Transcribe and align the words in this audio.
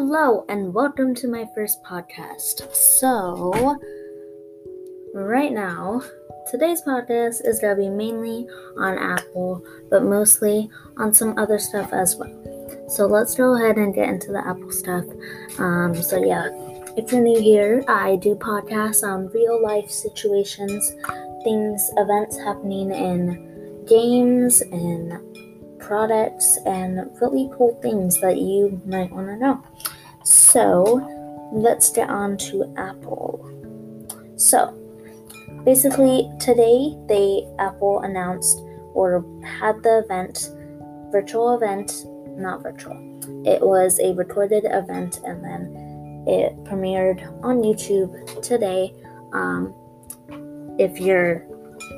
Hello, 0.00 0.44
and 0.48 0.72
welcome 0.72 1.12
to 1.16 1.26
my 1.26 1.44
first 1.56 1.82
podcast. 1.82 2.72
So, 2.72 3.76
right 5.12 5.50
now, 5.50 6.02
today's 6.48 6.82
podcast 6.82 7.44
is 7.44 7.58
going 7.58 7.76
to 7.76 7.82
be 7.82 7.88
mainly 7.88 8.46
on 8.78 8.96
Apple, 8.96 9.60
but 9.90 10.04
mostly 10.04 10.70
on 10.98 11.12
some 11.12 11.36
other 11.36 11.58
stuff 11.58 11.92
as 11.92 12.14
well. 12.14 12.30
So, 12.88 13.06
let's 13.06 13.34
go 13.34 13.56
ahead 13.56 13.76
and 13.76 13.92
get 13.92 14.08
into 14.08 14.30
the 14.30 14.46
Apple 14.46 14.70
stuff. 14.70 15.04
Um, 15.58 15.96
so, 15.96 16.24
yeah, 16.24 16.46
if 16.96 17.10
you're 17.10 17.20
new 17.20 17.40
here, 17.42 17.82
I 17.88 18.14
do 18.22 18.36
podcasts 18.36 19.02
on 19.02 19.26
real 19.32 19.60
life 19.60 19.90
situations, 19.90 20.94
things, 21.42 21.90
events 21.96 22.38
happening 22.38 22.92
in 22.92 23.84
games 23.88 24.60
and 24.60 25.28
products 25.88 26.58
and 26.66 27.10
really 27.20 27.48
cool 27.56 27.78
things 27.80 28.20
that 28.20 28.36
you 28.36 28.80
might 28.84 29.10
want 29.10 29.26
to 29.26 29.36
know. 29.36 29.62
So, 30.58 31.06
let's 31.52 31.92
get 31.92 32.10
on 32.10 32.36
to 32.38 32.74
Apple. 32.76 33.38
So, 34.34 34.74
basically, 35.64 36.28
today 36.40 36.96
they 37.06 37.46
Apple 37.60 38.00
announced 38.00 38.58
or 38.92 39.24
had 39.44 39.80
the 39.84 40.00
event, 40.00 40.50
virtual 41.12 41.54
event, 41.54 42.04
not 42.36 42.64
virtual. 42.64 42.98
It 43.46 43.62
was 43.62 44.00
a 44.00 44.14
recorded 44.14 44.64
event 44.64 45.20
and 45.22 45.44
then 45.44 46.24
it 46.26 46.56
premiered 46.64 47.22
on 47.44 47.62
YouTube 47.62 48.42
today. 48.42 48.92
Um, 49.32 49.72
if 50.76 50.98
you're 50.98 51.46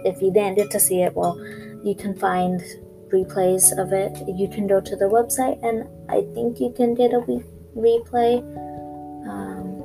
if 0.05 0.21
you 0.21 0.31
didn't 0.31 0.57
get 0.57 0.71
to 0.73 0.81
see 0.81 1.01
it, 1.01 1.17
well, 1.17 1.35
you 1.83 1.95
can 1.95 2.15
find 2.15 2.61
replays 3.09 3.73
of 3.79 3.95
it. 3.95 4.19
You 4.29 4.49
can 4.49 4.67
go 4.67 4.83
to 4.83 4.97
the 4.97 5.07
website, 5.07 5.59
and 5.65 5.89
I 6.11 6.27
think 6.35 6.61
you 6.61 6.75
can 6.77 6.93
get 6.93 7.15
a 7.15 7.21
re- 7.21 7.43
replay. 7.77 8.41
Um, 9.29 9.81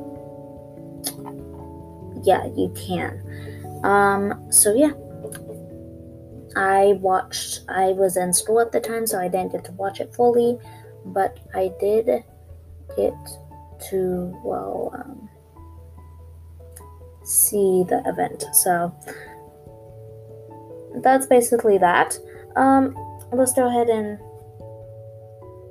yeah, 2.23 2.45
you 2.55 2.73
can. 2.75 3.21
Um, 3.83 4.51
so 4.51 4.73
yeah, 4.73 4.93
I 6.55 6.93
watched. 7.01 7.61
I 7.69 7.87
was 7.89 8.17
in 8.17 8.33
school 8.33 8.59
at 8.59 8.71
the 8.71 8.79
time, 8.79 9.05
so 9.05 9.19
I 9.19 9.27
didn't 9.27 9.51
get 9.51 9.65
to 9.65 9.71
watch 9.73 9.99
it 9.99 10.13
fully, 10.13 10.57
but 11.05 11.39
I 11.53 11.71
did 11.79 12.05
get 12.95 13.13
to 13.89 14.39
well 14.43 14.91
um, 14.93 15.29
see 17.23 17.83
the 17.87 18.01
event. 18.05 18.45
So 18.53 18.95
that's 21.03 21.25
basically 21.27 21.77
that. 21.79 22.17
Um, 22.55 22.95
let's 23.31 23.53
go 23.53 23.67
ahead 23.67 23.89
and 23.89 24.17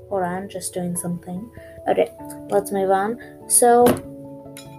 hold 0.09 0.23
on, 0.23 0.49
just 0.49 0.75
doing 0.75 0.97
something. 0.97 1.51
Okay, 1.89 2.13
let's 2.49 2.73
move 2.73 2.91
on. 2.91 3.19
So, 3.49 3.87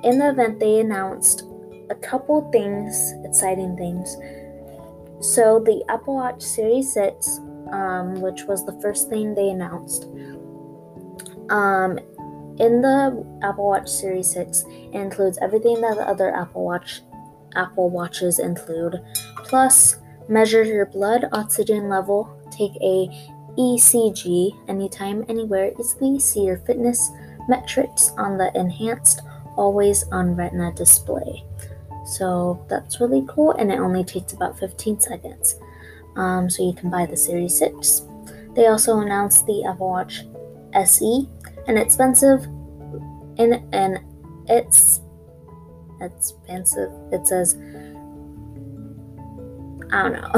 in 0.03 0.20
the 0.20 0.30
event, 0.30 0.59
they 0.59 0.80
announced 0.80 1.44
a 1.89 1.95
couple 1.95 2.50
things, 2.52 3.14
exciting 3.23 3.78
things. 3.78 4.17
So, 5.22 5.59
the 5.59 5.83
Apple 5.89 6.16
Watch 6.16 6.42
Series 6.42 6.94
6, 6.94 7.39
um, 7.72 8.22
which 8.22 8.44
was 8.44 8.66
the 8.66 8.78
first 8.81 9.09
thing 9.09 9.36
they 9.36 9.50
announced, 9.50 10.06
um, 11.50 12.00
in 12.58 12.81
the 12.81 13.26
Apple 13.44 13.66
Watch 13.66 13.89
Series 13.89 14.31
6 14.31 14.66
includes 14.94 15.38
everything 15.42 15.81
that 15.81 15.95
the 15.95 16.08
other 16.08 16.33
Apple 16.33 16.64
Watch 16.64 17.02
Apple 17.56 17.89
Watches 17.89 18.39
include, 18.39 19.02
plus 19.38 19.98
measure 20.28 20.64
your 20.64 20.86
blood 20.86 21.26
oxygen 21.31 21.89
level, 21.89 22.30
take 22.52 22.76
a 22.81 23.08
ECG 23.58 24.58
anytime, 24.67 25.25
anywhere, 25.30 25.72
easily 25.80 26.20
see 26.20 26.45
your 26.45 26.58
fitness 26.59 27.11
metrics 27.48 28.11
on 28.17 28.38
the 28.38 28.52
enhanced 28.58 29.21
always 29.55 30.04
on 30.11 30.36
retina 30.36 30.73
display. 30.73 31.43
So 32.05 32.64
that's 32.70 32.99
really 32.99 33.26
cool 33.27 33.52
and 33.54 33.71
it 33.71 33.80
only 33.80 34.04
takes 34.04 34.33
about 34.33 34.60
15 34.60 34.99
seconds. 34.99 35.55
Um, 36.15 36.49
so 36.49 36.64
you 36.64 36.73
can 36.73 36.89
buy 36.89 37.05
the 37.05 37.17
Series 37.17 37.58
6. 37.58 38.04
They 38.55 38.67
also 38.67 38.99
announced 38.99 39.45
the 39.45 39.65
Apple 39.65 39.89
Watch 39.89 40.26
SE, 40.73 41.30
an 41.67 41.77
expensive 41.77 42.45
and 43.38 43.61
and 43.73 43.99
it's 44.48 45.02
expensive. 46.02 46.92
It 47.11 47.27
says 47.27 47.55
I 49.91 50.03
don't 50.03 50.13
know. 50.13 50.31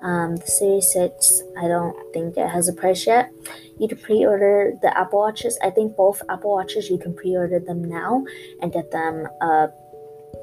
Um, 0.01 0.35
the 0.35 0.45
Series 0.45 0.91
6, 0.93 1.41
I 1.57 1.67
don't 1.67 1.95
think 2.13 2.37
it 2.37 2.47
has 2.47 2.67
a 2.67 2.73
price 2.73 3.07
yet. 3.07 3.31
You 3.79 3.87
can 3.87 3.97
pre 3.97 4.23
order 4.25 4.73
the 4.81 4.95
Apple 4.97 5.19
Watches. 5.19 5.57
I 5.63 5.69
think 5.71 5.95
both 5.95 6.21
Apple 6.29 6.51
Watches, 6.51 6.89
you 6.89 6.97
can 6.97 7.15
pre 7.15 7.35
order 7.35 7.59
them 7.59 7.83
now 7.83 8.23
and 8.61 8.71
get 8.71 8.91
them 8.91 9.27
uh, 9.41 9.67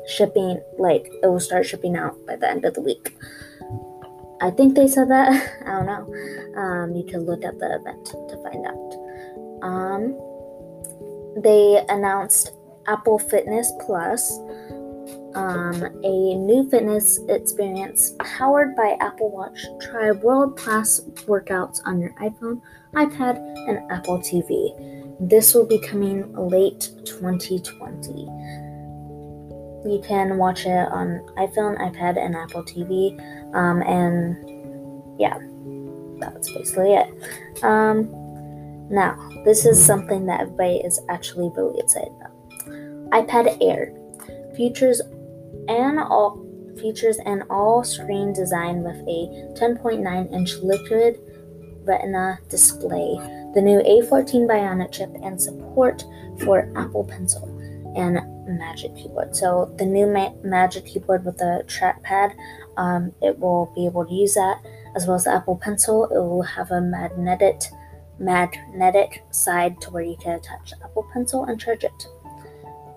shipping 0.08 0.60
like 0.78 1.06
it 1.22 1.26
will 1.26 1.40
start 1.40 1.66
shipping 1.66 1.96
out 1.96 2.14
by 2.26 2.36
the 2.36 2.48
end 2.48 2.64
of 2.64 2.74
the 2.74 2.80
week. 2.80 3.16
I 4.40 4.50
think 4.50 4.74
they 4.74 4.88
said 4.88 5.08
that. 5.08 5.30
I 5.66 5.70
don't 5.70 5.86
know. 5.86 6.60
Um, 6.60 6.96
you 6.96 7.04
can 7.04 7.20
look 7.24 7.44
at 7.44 7.58
the 7.58 7.76
event 7.76 8.06
to 8.06 8.42
find 8.42 8.66
out. 8.66 8.92
Um, 9.62 10.18
they 11.42 11.84
announced 11.88 12.52
Apple 12.88 13.18
Fitness 13.18 13.72
Plus, 13.86 14.36
um, 15.34 15.84
a 16.02 16.34
new 16.34 16.68
fitness 16.68 17.20
experience 17.28 18.14
powered 18.18 18.74
by 18.74 18.96
Apple 19.00 19.30
Watch. 19.30 19.64
Try 19.80 20.10
world 20.10 20.58
class 20.58 21.00
workouts 21.26 21.80
on 21.84 22.00
your 22.00 22.12
iPhone, 22.14 22.60
iPad, 22.94 23.36
and 23.68 23.90
Apple 23.90 24.18
TV. 24.18 24.74
This 25.20 25.54
will 25.54 25.66
be 25.66 25.78
coming 25.78 26.34
late 26.34 26.90
2020. 27.04 28.71
You 29.84 30.00
can 30.06 30.38
watch 30.38 30.64
it 30.64 30.88
on 30.92 31.26
iPhone, 31.36 31.78
iPad, 31.78 32.16
and 32.18 32.36
Apple 32.36 32.62
TV. 32.62 33.18
Um, 33.54 33.82
and 33.82 35.20
yeah, 35.20 35.38
that's 36.20 36.52
basically 36.52 36.94
it. 36.94 37.64
Um, 37.64 38.08
now, 38.88 39.16
this 39.44 39.64
is 39.64 39.84
something 39.84 40.26
that 40.26 40.42
everybody 40.42 40.76
is 40.76 41.00
actually 41.08 41.50
really 41.56 41.80
excited 41.80 42.12
about. 42.16 42.32
iPad 43.10 43.58
Air 43.60 43.94
features 44.56 45.00
and 45.68 45.98
all 45.98 46.44
features 46.80 47.18
an 47.26 47.42
all-screen 47.50 48.32
design 48.32 48.82
with 48.82 48.96
a 49.06 49.52
10.9-inch 49.58 50.56
liquid 50.62 51.18
retina 51.84 52.38
display, 52.48 53.16
the 53.54 53.60
new 53.60 53.80
A14 53.80 54.48
Bionic 54.48 54.92
chip, 54.92 55.10
and 55.22 55.40
support 55.40 56.04
for 56.40 56.70
Apple 56.76 57.04
Pencil 57.04 57.51
and 57.96 58.18
Magic 58.58 58.94
Keyboard. 58.96 59.36
So 59.36 59.72
the 59.78 59.84
new 59.84 60.06
Ma- 60.06 60.34
Magic 60.42 60.86
Keyboard 60.86 61.24
with 61.24 61.38
the 61.38 61.64
trackpad, 61.66 62.34
um, 62.76 63.12
it 63.22 63.38
will 63.38 63.72
be 63.74 63.86
able 63.86 64.06
to 64.06 64.12
use 64.12 64.34
that 64.34 64.62
as 64.94 65.06
well 65.06 65.16
as 65.16 65.24
the 65.24 65.34
Apple 65.34 65.56
Pencil. 65.56 66.04
It 66.04 66.18
will 66.18 66.42
have 66.42 66.70
a 66.70 66.80
magnetic 66.80 67.62
magnetic 68.18 69.24
side 69.30 69.80
to 69.80 69.90
where 69.90 70.02
you 70.02 70.16
can 70.16 70.32
attach 70.34 70.70
the 70.70 70.84
Apple 70.84 71.08
Pencil 71.12 71.44
and 71.44 71.60
charge 71.60 71.84
it. 71.84 72.06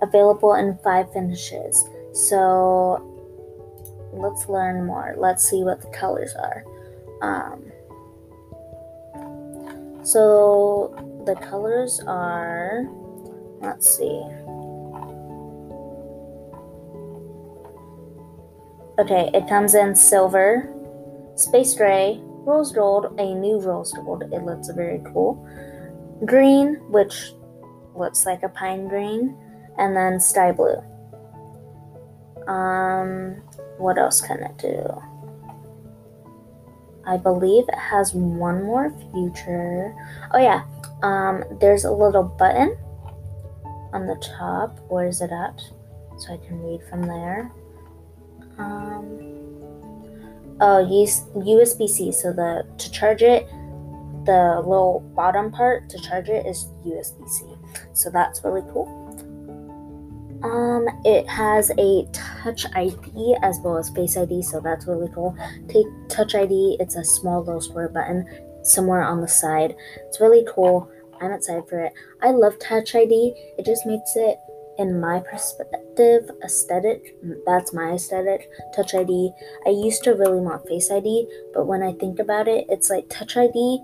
Available 0.01 0.53
in 0.55 0.77
five 0.83 1.11
finishes. 1.13 1.83
So 2.13 3.11
let's 4.13 4.47
learn 4.47 4.85
more. 4.85 5.15
Let's 5.17 5.49
see 5.49 5.63
what 5.63 5.81
the 5.81 5.87
colors 5.87 6.33
are. 6.35 6.63
Um, 7.21 7.71
so 10.03 10.93
the 11.25 11.35
colors 11.35 11.99
are, 12.05 12.85
let's 13.61 13.97
see. 13.97 14.21
Okay, 18.97 19.29
it 19.33 19.47
comes 19.49 19.75
in 19.75 19.93
silver, 19.93 20.71
space 21.35 21.75
gray, 21.75 22.17
rose 22.21 22.71
gold, 22.71 23.19
a 23.19 23.33
new 23.33 23.59
rose 23.59 23.91
gold. 23.91 24.23
It 24.31 24.43
looks 24.43 24.69
very 24.69 25.01
cool. 25.11 25.45
Green, 26.23 26.75
which 26.89 27.33
looks 27.93 28.25
like 28.25 28.43
a 28.43 28.49
pine 28.49 28.87
green, 28.87 29.35
and 29.77 29.95
then 29.95 30.19
sky 30.21 30.53
blue. 30.53 30.81
Um, 32.47 33.41
what 33.77 33.97
else 33.97 34.21
can 34.21 34.41
it 34.43 34.57
do? 34.57 34.87
I 37.05 37.17
believe 37.17 37.65
it 37.67 37.77
has 37.77 38.13
one 38.13 38.63
more 38.63 38.91
feature. 39.13 39.93
Oh 40.33 40.39
yeah, 40.39 40.63
um, 41.03 41.43
there's 41.59 41.83
a 41.83 41.91
little 41.91 42.23
button 42.23 42.77
on 43.91 44.07
the 44.07 44.15
top. 44.37 44.79
Where 44.87 45.07
is 45.07 45.21
it 45.21 45.31
at? 45.31 45.61
So 46.17 46.33
I 46.33 46.37
can 46.37 46.61
read 46.61 46.81
from 46.89 47.01
there. 47.01 47.51
Um, 48.57 49.19
oh, 50.61 50.87
use 50.89 51.21
USB 51.35 51.87
C. 51.87 52.11
So 52.11 52.33
the 52.33 52.65
to 52.77 52.91
charge 52.91 53.21
it, 53.21 53.47
the 54.25 54.61
little 54.65 55.01
bottom 55.15 55.51
part 55.51 55.89
to 55.89 55.99
charge 55.99 56.29
it 56.29 56.45
is 56.45 56.67
USB-C. 56.85 57.45
So 57.93 58.09
that's 58.09 58.43
really 58.43 58.63
cool. 58.73 59.01
Um, 60.43 60.87
it 61.05 61.27
has 61.27 61.71
a 61.77 62.07
Touch 62.11 62.65
ID 62.75 63.37
as 63.41 63.59
well 63.63 63.77
as 63.77 63.89
Face 63.89 64.17
ID, 64.17 64.41
so 64.41 64.59
that's 64.59 64.85
really 64.85 65.09
cool. 65.13 65.35
Take 65.67 65.87
Touch 66.09 66.35
ID, 66.35 66.77
it's 66.79 66.95
a 66.95 67.03
small 67.03 67.43
little 67.43 67.61
square 67.61 67.89
button 67.89 68.27
somewhere 68.63 69.03
on 69.03 69.21
the 69.21 69.27
side. 69.27 69.75
It's 70.07 70.19
really 70.19 70.45
cool. 70.53 70.89
I'm 71.21 71.31
excited 71.31 71.67
for 71.69 71.85
it. 71.85 71.93
I 72.21 72.31
love 72.31 72.59
Touch 72.59 72.93
ID. 72.93 73.33
It 73.57 73.65
just 73.65 73.85
makes 73.85 74.15
it, 74.15 74.37
in 74.77 74.99
my 74.99 75.19
perspective, 75.19 76.29
aesthetic. 76.43 77.15
That's 77.45 77.73
my 77.73 77.91
aesthetic. 77.91 78.49
Touch 78.75 78.93
ID. 78.93 79.31
I 79.65 79.69
used 79.69 80.03
to 80.03 80.11
really 80.11 80.39
want 80.39 80.67
Face 80.67 80.91
ID, 80.91 81.27
but 81.53 81.67
when 81.67 81.81
I 81.81 81.93
think 81.93 82.19
about 82.19 82.47
it, 82.47 82.65
it's 82.69 82.89
like 82.89 83.09
Touch 83.09 83.37
ID. 83.37 83.81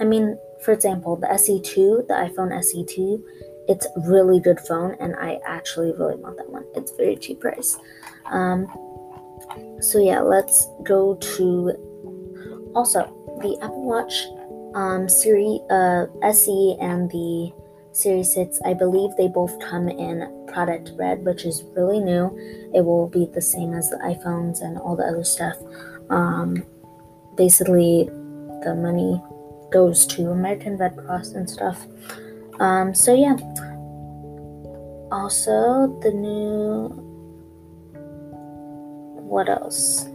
I 0.00 0.04
mean, 0.04 0.38
for 0.64 0.72
example, 0.72 1.16
the 1.16 1.28
SE2, 1.28 2.08
the 2.08 2.14
iPhone 2.14 2.52
SE2, 2.52 3.22
it's 3.68 3.86
really 4.08 4.40
good 4.40 4.60
phone, 4.60 4.96
and 5.00 5.14
I 5.16 5.38
actually 5.46 5.92
really 5.92 6.16
want 6.16 6.36
that 6.36 6.50
one. 6.50 6.64
It's 6.74 6.92
very 6.92 7.16
cheap 7.16 7.40
price. 7.40 7.78
Um, 8.26 8.66
so 9.80 9.98
yeah, 9.98 10.20
let's 10.20 10.68
go 10.82 11.14
to 11.14 12.70
also 12.74 13.00
the 13.40 13.58
Apple 13.62 13.84
Watch 13.84 14.26
um, 14.74 15.08
Series 15.08 15.60
uh, 15.70 16.06
SE 16.22 16.76
and 16.80 17.10
the 17.10 17.52
Series 17.92 18.32
6, 18.32 18.60
I 18.64 18.72
believe 18.72 19.10
they 19.16 19.28
both 19.28 19.58
come 19.60 19.88
in 19.88 20.46
product 20.48 20.92
red, 20.96 21.24
which 21.24 21.44
is 21.44 21.62
really 21.76 22.00
new. 22.00 22.30
It 22.74 22.80
will 22.80 23.08
be 23.08 23.26
the 23.26 23.42
same 23.42 23.74
as 23.74 23.90
the 23.90 23.96
iPhones 23.96 24.62
and 24.62 24.78
all 24.78 24.96
the 24.96 25.04
other 25.04 25.24
stuff. 25.24 25.56
Um, 26.08 26.64
basically, 27.36 28.08
the 28.64 28.74
money 28.74 29.20
goes 29.70 30.06
to 30.06 30.30
American 30.30 30.78
Red 30.78 30.96
Cross 30.96 31.32
and 31.32 31.48
stuff. 31.48 31.86
Um, 32.60 32.94
so, 32.94 33.14
yeah. 33.14 33.36
Also, 35.10 35.98
the 36.02 36.12
new. 36.12 36.88
What 39.20 39.48
else? 39.48 40.06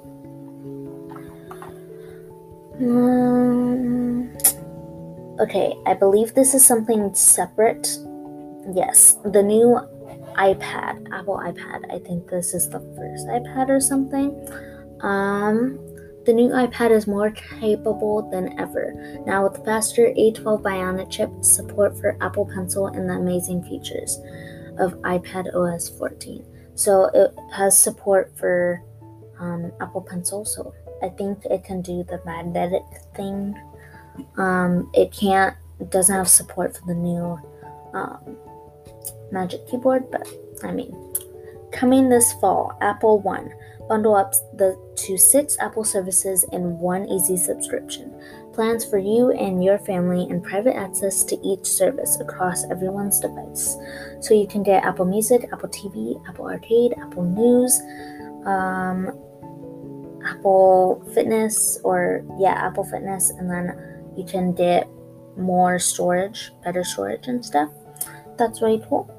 Um, 2.80 4.30
okay, 5.40 5.76
I 5.86 5.94
believe 5.94 6.34
this 6.34 6.54
is 6.54 6.66
something 6.66 7.14
separate. 7.14 7.98
Yes, 8.74 9.18
the 9.24 9.44
new 9.44 9.80
iPad, 10.38 11.08
Apple 11.12 11.38
iPad. 11.38 11.92
I 11.92 12.00
think 12.00 12.30
this 12.30 12.54
is 12.54 12.70
the 12.70 12.80
first 12.80 13.28
iPad 13.28 13.70
or 13.70 13.80
something. 13.80 14.36
Um, 15.02 15.80
the 16.26 16.34
new 16.34 16.50
iPad 16.50 16.92
is 16.92 17.08
more 17.08 17.32
capable 17.32 18.30
than 18.30 18.60
ever. 18.60 18.94
Now 19.26 19.48
with 19.48 19.64
faster 19.64 20.14
A12 20.18 20.62
Bionic 20.62 21.10
chip, 21.10 21.32
support 21.42 21.98
for 21.98 22.18
Apple 22.22 22.46
Pencil, 22.46 22.88
and 22.88 23.10
the 23.10 23.14
amazing 23.14 23.64
features 23.64 24.20
of 24.78 24.94
iPad 25.02 25.54
OS 25.56 25.90
14. 25.90 26.46
So 26.76 27.06
it 27.14 27.34
has 27.54 27.78
support 27.78 28.38
for 28.38 28.84
um, 29.40 29.72
Apple 29.80 30.02
Pencil, 30.02 30.46
so 30.46 30.74
I 31.02 31.10
think 31.10 31.46
it 31.46 31.64
can 31.64 31.82
do 31.82 32.04
the 32.04 32.22
magnetic 32.26 32.84
thing. 33.16 33.56
Um, 34.38 34.90
it 34.94 35.12
can't, 35.12 35.56
doesn't 35.90 36.16
have 36.16 36.28
support 36.28 36.76
for 36.76 36.86
the 36.86 36.96
new 36.96 37.40
um, 37.94 38.38
Magic 39.32 39.68
Keyboard, 39.68 40.10
but 40.12 40.28
I 40.64 40.72
mean, 40.72 40.96
coming 41.72 42.10
this 42.10 42.34
fall, 42.34 42.78
Apple 42.82 43.20
One. 43.20 43.52
Bundle 43.88 44.16
up 44.16 44.34
the 44.58 44.78
to 44.98 45.18
six 45.18 45.58
Apple 45.60 45.86
services 45.86 46.46
in 46.52 46.78
one 46.78 47.08
easy 47.08 47.38
subscription. 47.38 48.14
Plans 48.54 48.84
for 48.84 48.98
you 48.98 49.32
and 49.32 49.64
your 49.64 49.78
family 49.78 50.28
and 50.30 50.44
private 50.44 50.76
access 50.76 51.24
to 51.24 51.40
each 51.42 51.66
service 51.66 52.20
across 52.20 52.66
everyone's 52.66 53.20
device. 53.20 53.78
So 54.20 54.34
you 54.34 54.46
can 54.46 54.62
get 54.62 54.84
Apple 54.84 55.06
Music, 55.06 55.48
Apple 55.54 55.70
TV, 55.70 56.22
Apple 56.28 56.48
Arcade, 56.48 56.96
Apple 57.00 57.24
News, 57.24 57.80
um, 58.46 59.18
Apple 60.26 61.02
Fitness 61.14 61.80
or 61.84 62.26
yeah, 62.40 62.54
Apple 62.54 62.84
Fitness, 62.84 63.30
and 63.30 63.50
then 63.50 63.97
you 64.18 64.26
can 64.26 64.54
get 64.54 64.90
more 65.38 65.80
storage, 65.80 66.52
better 66.64 66.84
storage 66.84 67.28
and 67.28 67.46
stuff. 67.46 67.70
That's 68.38 68.62
really 68.62 68.84
cool. 68.90 69.14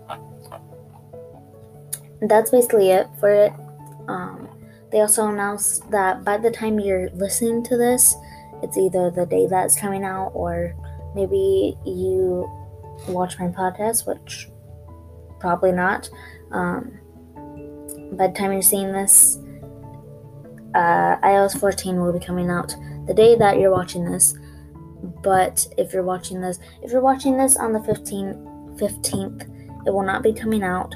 That's 2.21 2.51
basically 2.51 2.91
it 2.91 3.07
for 3.21 3.31
it. 3.31 3.53
Um, 4.09 4.49
they 4.91 5.01
also 5.01 5.29
announced 5.29 5.89
that 5.91 6.25
by 6.25 6.39
the 6.39 6.51
time 6.51 6.81
you're 6.81 7.11
listening 7.11 7.63
to 7.65 7.77
this, 7.77 8.15
it's 8.63 8.77
either 8.77 9.11
the 9.11 9.27
day 9.27 9.47
that's 9.47 9.79
coming 9.79 10.03
out 10.03 10.33
or 10.35 10.75
maybe 11.15 11.77
you 11.85 12.51
watch 13.09 13.39
my 13.39 13.47
podcast, 13.47 14.07
which 14.07 14.49
probably 15.39 15.73
not. 15.73 16.11
Um, 16.51 16.99
by 18.13 18.29
the 18.29 18.35
time 18.35 18.53
you're 18.53 18.63
seeing 18.63 18.93
this, 18.93 19.39
uh, 20.75 21.17
iOS 21.23 21.59
14 21.59 22.01
will 22.01 22.13
be 22.13 22.25
coming 22.25 22.51
out 22.51 22.75
the 23.07 23.15
day 23.15 23.37
that 23.37 23.59
you're 23.59 23.71
watching 23.71 24.05
this. 24.05 24.35
But 25.29 25.69
if 25.77 25.93
you're 25.93 26.03
watching 26.03 26.41
this, 26.41 26.59
if 26.83 26.91
you're 26.91 27.03
watching 27.03 27.37
this 27.37 27.55
on 27.59 27.75
the 27.75 27.81
15th, 27.81 28.79
15th, 28.79 29.87
it 29.87 29.91
will 29.91 30.03
not 30.03 30.23
be 30.23 30.33
coming 30.33 30.63
out. 30.63 30.95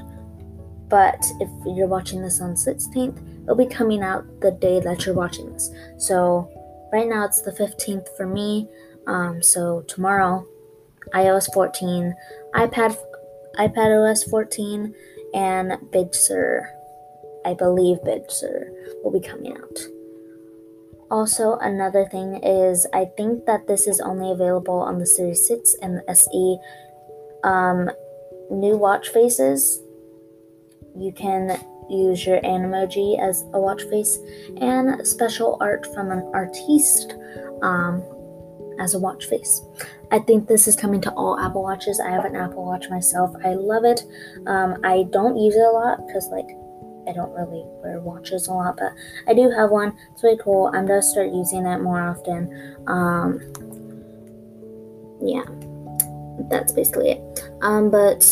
But 0.89 1.23
if 1.39 1.49
you're 1.67 1.85
watching 1.85 2.19
this 2.23 2.41
on 2.41 2.55
16th, 2.55 3.43
it'll 3.43 3.55
be 3.55 3.67
coming 3.67 4.01
out 4.01 4.25
the 4.41 4.49
day 4.49 4.79
that 4.79 5.05
you're 5.05 5.13
watching 5.13 5.53
this. 5.53 5.69
So 5.99 6.49
right 6.91 7.07
now 7.07 7.25
it's 7.25 7.43
the 7.43 7.51
15th 7.51 8.07
for 8.17 8.25
me. 8.25 8.67
Um, 9.05 9.43
so 9.43 9.81
tomorrow, 9.81 10.47
iOS 11.13 11.53
14, 11.53 12.15
iPad, 12.55 12.97
iPad 13.59 14.11
OS 14.11 14.23
14, 14.23 14.95
and 15.35 15.77
Big 15.91 16.15
Sur 16.15 16.67
I 17.45 17.53
believe 17.53 18.03
Big 18.03 18.31
Sur 18.31 18.71
will 19.03 19.11
be 19.11 19.19
coming 19.19 19.55
out. 19.55 19.79
Also, 21.13 21.57
another 21.61 22.05
thing 22.05 22.37
is 22.43 22.87
I 22.91 23.05
think 23.05 23.45
that 23.45 23.67
this 23.67 23.85
is 23.85 24.01
only 24.01 24.31
available 24.31 24.79
on 24.79 24.97
the 24.97 25.05
Series 25.05 25.47
6 25.47 25.75
and 25.79 25.99
the 25.99 26.09
SE. 26.09 26.57
Um, 27.43 27.91
new 28.49 28.75
watch 28.77 29.09
faces. 29.09 29.79
You 30.97 31.11
can 31.11 31.63
use 31.87 32.25
your 32.25 32.41
Animoji 32.41 33.19
as 33.19 33.43
a 33.53 33.59
watch 33.59 33.83
face 33.83 34.17
and 34.57 35.07
special 35.07 35.55
art 35.61 35.85
from 35.93 36.09
an 36.09 36.31
artiste 36.33 37.13
um, 37.61 38.01
as 38.79 38.95
a 38.95 38.99
watch 38.99 39.25
face. 39.25 39.61
I 40.09 40.17
think 40.17 40.47
this 40.47 40.67
is 40.67 40.75
coming 40.75 41.01
to 41.01 41.11
all 41.11 41.39
Apple 41.39 41.61
Watches. 41.61 41.99
I 41.99 42.09
have 42.09 42.25
an 42.25 42.35
Apple 42.35 42.65
Watch 42.65 42.89
myself. 42.89 43.35
I 43.45 43.53
love 43.53 43.85
it. 43.85 44.03
Um, 44.47 44.77
I 44.83 45.03
don't 45.11 45.37
use 45.37 45.53
it 45.53 45.61
a 45.61 45.69
lot 45.69 46.07
because, 46.07 46.27
like, 46.29 46.57
I 47.07 47.11
don't 47.11 47.31
really 47.33 47.63
wear 47.83 47.99
watches 47.99 48.47
a 48.47 48.53
lot, 48.53 48.77
but 48.77 48.93
I 49.27 49.33
do 49.33 49.49
have 49.49 49.69
one. 49.69 49.97
It's 50.13 50.23
really 50.23 50.39
cool. 50.41 50.71
I'm 50.73 50.85
gonna 50.85 51.01
start 51.01 51.27
using 51.27 51.65
it 51.65 51.79
more 51.79 52.01
often. 52.01 52.77
Um, 52.87 53.39
yeah, 55.21 55.43
that's 56.49 56.71
basically 56.71 57.11
it. 57.11 57.43
Um, 57.61 57.89
but 57.89 58.29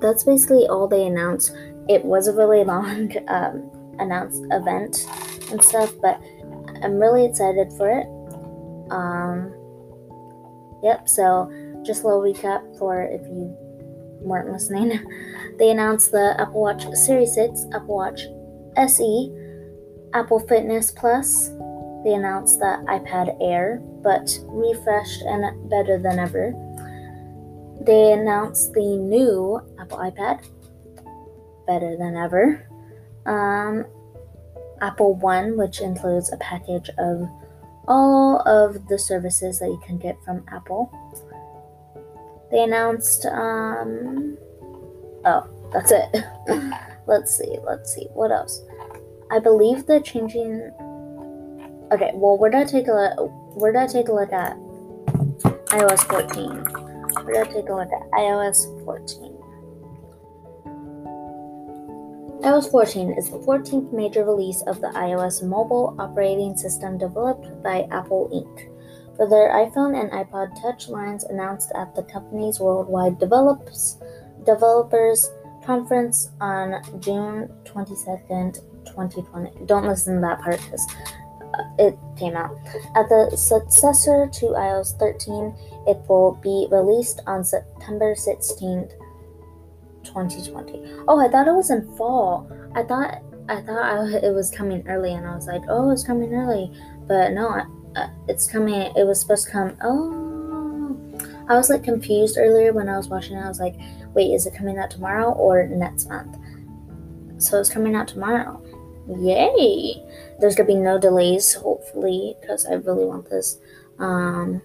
that's 0.00 0.24
basically 0.24 0.66
all 0.68 0.88
they 0.88 1.06
announced. 1.06 1.54
It 1.88 2.04
was 2.04 2.28
a 2.28 2.32
really 2.32 2.64
long 2.72 3.12
um, 3.28 3.70
announced 3.98 4.42
event 4.50 5.06
and 5.50 5.62
stuff, 5.62 5.92
but 6.00 6.20
I'm 6.82 6.98
really 6.98 7.24
excited 7.24 7.72
for 7.74 7.90
it. 7.90 8.06
Um, 8.90 9.54
yep. 10.82 11.08
So 11.08 11.50
just 11.84 12.04
a 12.04 12.06
little 12.06 12.22
recap 12.22 12.78
for 12.78 13.02
if 13.02 13.22
you 13.22 13.56
weren't 14.22 14.52
listening, 14.52 14.98
they 15.58 15.70
announced 15.70 16.12
the 16.12 16.34
Apple 16.38 16.60
Watch 16.62 16.84
Series 16.94 17.34
6, 17.34 17.66
Apple 17.74 17.96
Watch 17.96 18.22
SE, 18.76 19.32
Apple 20.14 20.40
Fitness 20.40 20.90
Plus. 20.90 21.48
They 22.04 22.14
announced 22.14 22.58
the 22.58 22.84
iPad 22.88 23.36
Air, 23.40 23.80
but 24.02 24.38
refreshed 24.46 25.22
and 25.22 25.70
better 25.70 25.98
than 25.98 26.18
ever. 26.18 26.52
They 27.80 28.12
announced 28.12 28.72
the 28.72 28.96
new 28.96 29.60
Apple 29.80 29.98
iPad, 29.98 30.44
better 31.66 31.96
than 31.96 32.16
ever. 32.16 32.68
Um, 33.26 33.84
Apple 34.80 35.14
One, 35.14 35.56
which 35.56 35.80
includes 35.80 36.32
a 36.32 36.36
package 36.38 36.90
of 36.98 37.28
all 37.88 38.40
of 38.46 38.88
the 38.88 38.98
services 38.98 39.58
that 39.58 39.66
you 39.66 39.80
can 39.84 39.98
get 39.98 40.16
from 40.24 40.44
Apple 40.48 40.90
they 42.52 42.62
announced 42.62 43.26
um 43.26 44.36
oh 45.24 45.48
that's 45.72 45.90
it. 45.90 46.24
Let's 47.06 47.36
see 47.36 47.58
let's 47.64 47.92
see 47.92 48.06
what 48.12 48.30
else? 48.30 48.62
I 49.32 49.40
believe 49.40 49.86
they're 49.86 50.00
changing 50.00 50.70
okay 51.90 52.12
well 52.14 52.38
we're 52.38 52.50
gonna 52.50 52.68
take 52.68 52.86
a 52.86 52.92
look 52.92 53.32
we're 53.56 53.72
gonna 53.72 53.92
take 53.92 54.08
a 54.08 54.12
look 54.12 54.32
at? 54.32 54.56
ios 55.72 56.04
14 56.04 56.62
we're 57.24 57.32
gonna 57.32 57.52
take 57.52 57.68
a 57.68 57.74
look 57.74 57.90
at 57.90 58.10
ios 58.12 58.84
14 58.84 59.32
iOS 62.42 62.70
14 62.70 63.12
is 63.12 63.30
the 63.30 63.38
14th 63.38 63.92
major 63.92 64.24
release 64.24 64.62
of 64.66 64.80
the 64.80 64.88
iOS 64.88 65.44
mobile 65.44 65.94
operating 65.98 66.56
system 66.56 66.98
developed 66.98 67.46
by 67.62 67.86
Apple 67.92 68.28
Inc 68.34 68.71
for 69.16 69.28
their 69.28 69.50
iPhone 69.50 69.98
and 69.98 70.10
iPod 70.10 70.60
Touch 70.60 70.88
lines 70.88 71.24
announced 71.24 71.72
at 71.74 71.94
the 71.94 72.02
company's 72.04 72.60
worldwide 72.60 73.18
develops, 73.18 73.98
developers 74.44 75.30
conference 75.64 76.30
on 76.40 76.82
June 77.00 77.48
22nd, 77.64 78.54
2020. 78.86 79.66
Don't 79.66 79.86
listen 79.86 80.16
to 80.16 80.20
that 80.20 80.40
part 80.40 80.60
because 80.64 80.86
uh, 81.54 81.62
it 81.78 81.96
came 82.18 82.34
out. 82.34 82.56
At 82.96 83.08
the 83.08 83.36
successor 83.36 84.28
to 84.32 84.46
iOS 84.46 84.98
13, 84.98 85.54
it 85.86 85.98
will 86.08 86.38
be 86.42 86.66
released 86.70 87.20
on 87.26 87.44
September 87.44 88.14
16th, 88.14 88.92
2020. 90.04 91.04
Oh, 91.08 91.20
I 91.20 91.28
thought 91.28 91.48
it 91.48 91.52
was 91.52 91.70
in 91.70 91.86
fall. 91.96 92.50
I 92.74 92.82
thought 92.82 93.22
I 93.48 93.60
thought 93.60 93.82
I, 93.82 94.18
it 94.24 94.32
was 94.32 94.50
coming 94.50 94.86
early, 94.86 95.12
and 95.12 95.26
I 95.26 95.34
was 95.34 95.46
like, 95.46 95.62
oh, 95.68 95.90
it's 95.90 96.04
coming 96.04 96.32
early, 96.32 96.72
but 97.06 97.32
no, 97.32 97.62
uh, 97.96 98.08
it's 98.28 98.46
coming. 98.46 98.74
It 98.74 99.06
was 99.06 99.20
supposed 99.20 99.46
to 99.46 99.52
come. 99.52 99.76
Oh, 99.82 100.96
I 101.48 101.56
was 101.56 101.70
like 101.70 101.84
confused 101.84 102.36
earlier 102.38 102.72
when 102.72 102.88
I 102.88 102.96
was 102.96 103.08
watching. 103.08 103.36
I 103.36 103.48
was 103.48 103.60
like, 103.60 103.74
wait, 104.14 104.32
is 104.32 104.46
it 104.46 104.54
coming 104.54 104.78
out 104.78 104.90
tomorrow 104.90 105.32
or 105.32 105.66
next 105.66 106.08
month? 106.08 106.36
So 107.38 107.58
it's 107.58 107.70
coming 107.70 107.94
out 107.94 108.08
tomorrow. 108.08 108.62
Yay! 109.08 110.02
There's 110.38 110.54
gonna 110.54 110.68
be 110.68 110.76
no 110.76 110.98
delays, 110.98 111.54
hopefully, 111.54 112.36
because 112.40 112.66
I 112.66 112.74
really 112.74 113.04
want 113.04 113.28
this. 113.28 113.58
Um, 113.98 114.62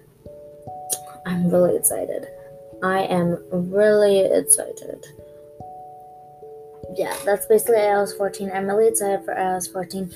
I'm 1.26 1.50
really 1.50 1.76
excited. 1.76 2.26
I 2.82 3.00
am 3.00 3.38
really 3.50 4.20
excited. 4.20 5.04
Yeah, 6.94 7.14
that's 7.24 7.46
basically 7.46 7.76
iOS 7.76 8.16
14. 8.16 8.50
I'm 8.52 8.66
really 8.66 8.88
excited 8.88 9.24
for 9.24 9.34
iOS 9.34 9.72
14. 9.72 10.10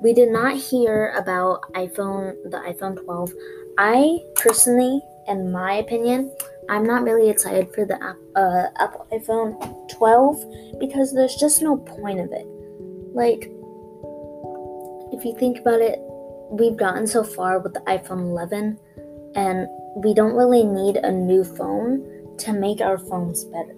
We 0.00 0.14
did 0.14 0.30
not 0.30 0.56
hear 0.56 1.14
about 1.16 1.72
iPhone, 1.74 2.34
the 2.50 2.58
iPhone 2.58 3.02
12. 3.04 3.32
I 3.78 4.18
personally, 4.34 5.00
in 5.28 5.52
my 5.52 5.74
opinion, 5.74 6.34
I'm 6.70 6.84
not 6.84 7.02
really 7.02 7.28
excited 7.28 7.74
for 7.74 7.84
the 7.84 7.96
uh, 8.34 8.66
Apple 8.82 9.06
iPhone 9.12 9.88
12 9.90 10.78
because 10.78 11.12
there's 11.12 11.36
just 11.36 11.62
no 11.62 11.76
point 11.76 12.20
of 12.20 12.32
it. 12.32 12.46
Like, 13.12 13.50
if 15.12 15.24
you 15.24 15.36
think 15.38 15.58
about 15.58 15.80
it, 15.80 15.98
we've 16.50 16.76
gotten 16.76 17.06
so 17.06 17.22
far 17.22 17.58
with 17.58 17.74
the 17.74 17.80
iPhone 17.80 18.30
11, 18.30 18.78
and 19.34 19.68
we 19.96 20.14
don't 20.14 20.34
really 20.34 20.64
need 20.64 20.96
a 20.96 21.10
new 21.10 21.44
phone 21.44 22.36
to 22.38 22.52
make 22.52 22.80
our 22.80 22.98
phones 22.98 23.44
better. 23.44 23.74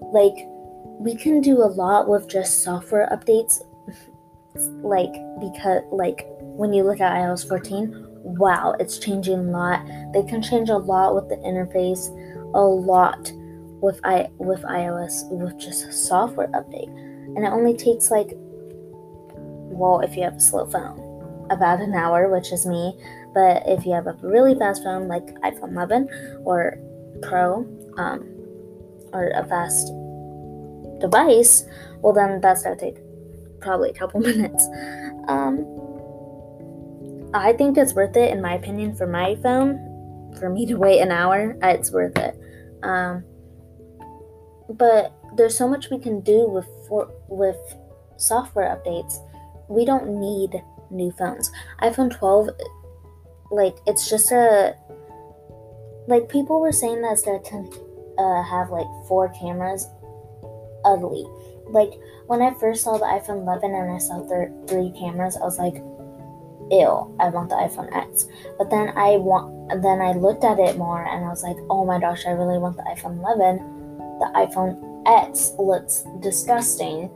Like, 0.00 0.34
we 0.98 1.14
can 1.14 1.40
do 1.40 1.62
a 1.62 1.70
lot 1.70 2.08
with 2.08 2.28
just 2.28 2.62
software 2.62 3.08
updates. 3.10 3.62
Like, 4.82 5.12
because, 5.40 5.82
like, 5.90 6.26
when 6.40 6.72
you 6.72 6.84
look 6.84 7.00
at 7.00 7.12
iOS 7.12 7.48
14, 7.48 8.06
wow, 8.22 8.74
it's 8.78 8.98
changing 8.98 9.38
a 9.38 9.42
lot. 9.42 9.84
They 10.12 10.22
can 10.22 10.42
change 10.42 10.68
a 10.68 10.76
lot 10.76 11.14
with 11.14 11.28
the 11.28 11.36
interface, 11.36 12.08
a 12.54 12.60
lot 12.60 13.32
with 13.80 13.98
i 14.04 14.28
with 14.38 14.62
iOS 14.62 15.28
with 15.30 15.58
just 15.58 15.84
a 15.86 15.92
software 15.92 16.46
update, 16.48 16.88
and 17.34 17.44
it 17.44 17.48
only 17.48 17.74
takes 17.76 18.12
like 18.12 18.36
well, 19.72 20.00
if 20.00 20.16
you 20.16 20.22
have 20.22 20.36
a 20.36 20.40
slow 20.40 20.66
phone, 20.66 21.46
about 21.50 21.80
an 21.80 21.94
hour, 21.94 22.28
which 22.28 22.52
is 22.52 22.66
me. 22.66 22.96
But 23.34 23.62
if 23.66 23.84
you 23.86 23.92
have 23.92 24.06
a 24.06 24.16
really 24.22 24.54
fast 24.54 24.84
phone 24.84 25.08
like 25.08 25.26
iPhone 25.40 25.72
11 25.72 26.08
or 26.44 26.78
Pro, 27.22 27.66
um, 27.96 28.28
or 29.12 29.28
a 29.34 29.44
fast 29.46 29.88
device, 31.00 31.64
well, 32.00 32.12
then 32.12 32.40
that's 32.40 32.62
gonna 32.62 32.76
take 32.76 32.96
probably 33.62 33.90
a 33.90 33.94
couple 33.94 34.20
minutes. 34.30 34.66
Um, 35.28 35.66
I 37.34 37.54
think 37.54 37.78
it's 37.78 37.94
worth 37.94 38.16
it, 38.16 38.30
in 38.30 38.42
my 38.42 38.54
opinion, 38.54 38.94
for 38.94 39.06
my 39.06 39.36
phone. 39.36 39.88
For 40.38 40.48
me 40.48 40.66
to 40.66 40.74
wait 40.76 41.00
an 41.00 41.10
hour, 41.10 41.56
it's 41.62 41.90
worth 41.92 42.18
it. 42.18 42.38
Um, 42.82 43.24
but 44.68 45.12
there's 45.36 45.56
so 45.56 45.68
much 45.68 45.90
we 45.90 45.98
can 45.98 46.20
do 46.20 46.48
with 46.48 46.66
for, 46.88 47.10
with 47.28 47.58
software 48.16 48.76
updates 48.76 49.18
we 49.72 49.84
don't 49.84 50.20
need 50.20 50.62
new 50.90 51.10
phones. 51.12 51.50
iPhone 51.80 52.14
12, 52.14 52.50
like, 53.50 53.76
it's 53.86 54.08
just 54.08 54.30
a. 54.32 54.76
Like, 56.08 56.28
people 56.28 56.60
were 56.60 56.72
saying 56.72 57.00
that 57.02 57.12
it's 57.12 57.22
going 57.22 57.42
to 57.42 58.14
uh, 58.18 58.42
have, 58.42 58.70
like, 58.70 58.86
four 59.08 59.28
cameras. 59.30 59.88
Ugly. 60.84 61.26
Like, 61.68 61.92
when 62.26 62.42
I 62.42 62.54
first 62.54 62.84
saw 62.84 62.98
the 62.98 63.04
iPhone 63.04 63.42
11 63.42 63.74
and 63.74 63.92
I 63.92 63.98
saw 63.98 64.22
the 64.22 64.52
three 64.68 64.90
cameras, 64.98 65.36
I 65.36 65.40
was 65.40 65.58
like, 65.58 65.76
ew, 66.70 67.14
I 67.20 67.28
want 67.28 67.50
the 67.50 67.56
iPhone 67.56 67.94
X. 67.94 68.26
But 68.58 68.70
then 68.70 68.92
I 68.96 69.16
want, 69.16 69.82
then 69.82 70.00
I 70.00 70.12
looked 70.12 70.44
at 70.44 70.58
it 70.58 70.76
more 70.76 71.04
and 71.04 71.24
I 71.24 71.28
was 71.28 71.42
like, 71.42 71.56
oh 71.70 71.84
my 71.84 72.00
gosh, 72.00 72.26
I 72.26 72.30
really 72.30 72.58
want 72.58 72.76
the 72.76 72.82
iPhone 72.84 73.18
11. 73.18 73.58
The 74.18 74.30
iPhone 74.34 74.92
X 75.06 75.52
looks 75.58 76.04
disgusting. 76.20 77.10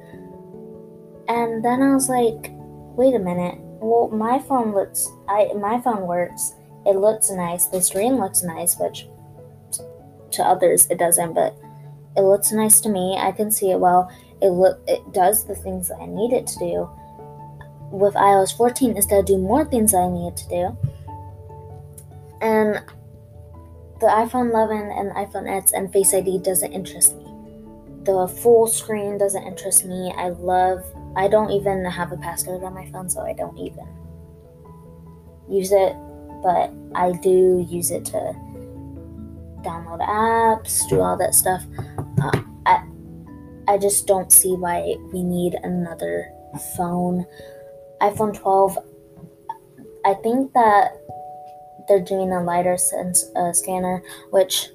And 1.29 1.65
then 1.65 1.83
I 1.83 1.95
was 1.95 2.09
like, 2.09 2.53
wait 2.97 3.15
a 3.15 3.19
minute. 3.19 3.59
Well, 3.81 4.09
my 4.09 4.39
phone 4.39 4.75
looks, 4.75 5.09
I 5.29 5.51
my 5.55 5.81
phone 5.81 6.07
works. 6.07 6.55
It 6.87 6.97
looks 6.97 7.31
nice. 7.31 7.67
The 7.67 7.83
screen 7.83 8.17
looks 8.17 8.43
nice, 8.43 8.79
which 8.79 9.09
to 10.33 10.43
others 10.43 10.87
it 10.89 10.99
doesn't, 10.99 11.35
but 11.35 11.57
it 12.17 12.23
looks 12.23 12.53
nice 12.53 12.81
to 12.81 12.89
me. 12.89 13.17
I 13.19 13.33
can 13.33 13.51
see 13.51 13.71
it 13.71 13.79
well. 13.79 14.11
It 14.41 14.49
look 14.49 14.81
it 14.87 15.13
does 15.13 15.45
the 15.45 15.55
things 15.55 15.89
that 15.89 15.99
I 16.01 16.07
need 16.07 16.33
it 16.33 16.47
to 16.49 16.59
do. 16.59 16.91
With 17.91 18.15
iOS 18.15 18.57
14, 18.57 18.97
it's 18.97 19.07
gonna 19.07 19.23
do 19.23 19.39
more 19.39 19.65
things 19.65 19.93
that 19.93 19.99
I 19.99 20.09
need 20.09 20.29
it 20.29 20.37
to 20.37 20.49
do. 20.49 20.79
And 22.41 22.81
the 24.01 24.07
iPhone 24.07 24.51
11 24.51 24.91
and 24.91 25.11
iPhone 25.13 25.49
X 25.51 25.73
and 25.73 25.93
Face 25.93 26.13
ID 26.13 26.39
doesn't 26.39 26.73
interest 26.73 27.17
me. 27.17 27.25
The 28.05 28.29
full 28.29 28.67
screen 28.67 29.19
doesn't 29.19 29.43
interest 29.43 29.85
me. 29.85 30.13
I 30.17 30.29
love 30.31 30.85
I 31.17 31.29
don't 31.29 31.51
even 31.51 31.85
have 31.85 32.13
a 32.13 32.17
passcode 32.17 32.63
on 32.63 32.75
my 32.75 32.91
phone, 32.91 33.09
so 33.09 33.23
I 33.23 33.33
don't 33.33 33.57
even 33.59 33.89
use 35.49 35.73
it. 35.73 35.97
But 36.43 36.73
I 36.95 37.13
do 37.13 37.67
use 37.69 37.91
it 37.91 38.05
to 38.07 38.35
download 39.67 40.01
apps, 40.07 40.89
do 40.89 41.01
all 41.01 41.17
that 41.17 41.35
stuff. 41.35 41.65
Uh, 42.23 42.41
I 42.67 42.85
I 43.69 43.79
just 43.79 44.07
don't 44.07 44.31
see 44.31 44.55
why 44.55 44.97
we 45.13 45.23
need 45.23 45.55
another 45.63 46.31
phone. 46.77 47.27
iPhone 48.01 48.39
12. 48.39 48.79
I 50.05 50.15
think 50.15 50.53
that 50.53 50.93
they're 51.89 52.01
doing 52.01 52.33
a 52.33 52.43
LiDAR 52.43 52.79
sense 52.79 53.25
uh, 53.35 53.53
scanner, 53.53 54.03
which 54.31 54.69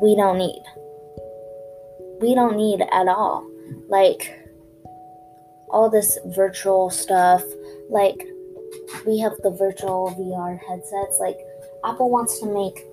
we 0.00 0.14
don't 0.14 0.38
need. 0.38 0.62
We 2.20 2.34
don't 2.34 2.56
need 2.56 2.82
at 2.92 3.08
all. 3.08 3.48
Like 3.88 4.38
all 5.70 5.90
this 5.90 6.18
virtual 6.26 6.90
stuff. 6.90 7.42
Like, 7.88 8.26
we 9.06 9.18
have 9.18 9.32
the 9.42 9.50
virtual 9.50 10.14
VR 10.18 10.58
headsets. 10.68 11.18
Like, 11.20 11.38
Apple 11.84 12.10
wants 12.10 12.40
to 12.40 12.46
make 12.46 12.84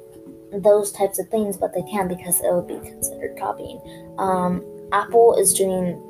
those 0.52 0.92
types 0.92 1.20
of 1.20 1.28
things, 1.30 1.58
but 1.58 1.74
they 1.74 1.84
can't 1.84 2.10
because 2.10 2.40
it 2.42 2.54
would 2.54 2.68
be 2.68 2.80
considered 2.88 3.38
copying. 3.38 3.80
Um, 4.18 4.64
Apple 4.92 5.36
is 5.36 5.54
doing. 5.54 6.02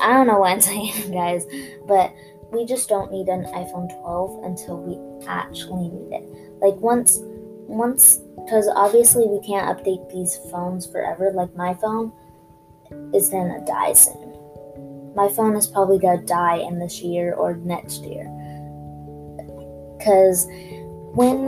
I 0.00 0.12
don't 0.12 0.26
know 0.26 0.38
what 0.38 0.50
I'm 0.50 0.60
saying, 0.72 1.12
guys, 1.12 1.46
but 1.86 2.12
we 2.52 2.64
just 2.64 2.88
don't 2.88 3.10
need 3.10 3.28
an 3.28 3.44
iPhone 3.44 3.88
12 4.02 4.44
until 4.44 4.78
we 4.78 5.26
actually 5.26 5.88
need 5.88 6.12
it. 6.12 6.22
Like 6.60 6.74
once, 6.76 7.18
once, 7.22 8.20
because 8.36 8.68
obviously 8.74 9.26
we 9.26 9.44
can't 9.46 9.76
update 9.76 10.12
these 10.12 10.36
phones 10.50 10.86
forever. 10.86 11.32
Like 11.32 11.54
my 11.56 11.74
phone 11.74 12.12
is 13.12 13.28
gonna 13.28 13.64
die 13.64 13.94
soon 13.94 14.34
my 15.14 15.28
phone 15.28 15.56
is 15.56 15.66
probably 15.66 15.98
gonna 15.98 16.22
die 16.22 16.56
in 16.56 16.78
this 16.78 17.00
year 17.00 17.34
or 17.34 17.54
next 17.56 18.02
year. 18.02 18.24
Because 19.96 20.46
when 21.14 21.46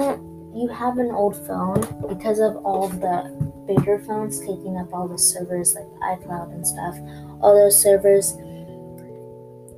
you 0.56 0.68
have 0.68 0.98
an 0.98 1.10
old 1.10 1.36
phone, 1.46 1.80
because 2.08 2.40
of 2.40 2.56
all 2.64 2.88
the 2.88 3.30
bigger 3.66 3.98
phones 3.98 4.40
taking 4.40 4.76
up 4.78 4.92
all 4.92 5.06
the 5.06 5.18
servers 5.18 5.74
like 5.74 6.18
iCloud 6.18 6.52
and 6.52 6.66
stuff, 6.66 6.96
all 7.42 7.54
those 7.54 7.80
servers, 7.80 8.34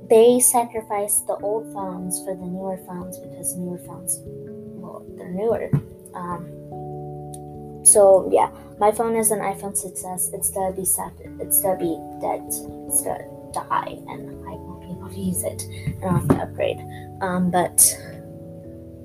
they 0.09 0.39
sacrifice 0.39 1.19
the 1.21 1.35
old 1.43 1.71
phones 1.73 2.23
for 2.23 2.35
the 2.35 2.45
newer 2.45 2.77
phones 2.87 3.17
because 3.19 3.55
newer 3.55 3.77
phones, 3.79 4.19
well, 4.25 5.05
they're 5.17 5.29
newer. 5.29 5.69
Um, 6.15 7.85
so 7.85 8.29
yeah, 8.31 8.49
my 8.79 8.91
phone 8.91 9.15
is 9.15 9.31
an 9.31 9.39
iPhone 9.39 9.75
6s. 9.75 10.33
It's 10.33 10.49
gonna 10.51 10.75
be 10.75 10.85
sacri- 10.85 11.31
It's 11.39 11.61
gonna 11.61 11.77
be 11.77 11.99
dead. 12.21 12.41
It's 12.87 13.03
gonna 13.03 13.25
die 13.51 13.99
and 14.07 14.29
I 14.47 14.51
won't 14.51 14.81
be 14.81 14.91
able 14.91 15.09
to 15.09 15.19
use 15.19 15.43
it 15.43 15.63
and 16.01 16.05
I'll 16.05 16.19
have 16.19 16.27
to 16.29 16.35
upgrade. 16.37 16.79
Um, 17.21 17.51
but 17.51 17.97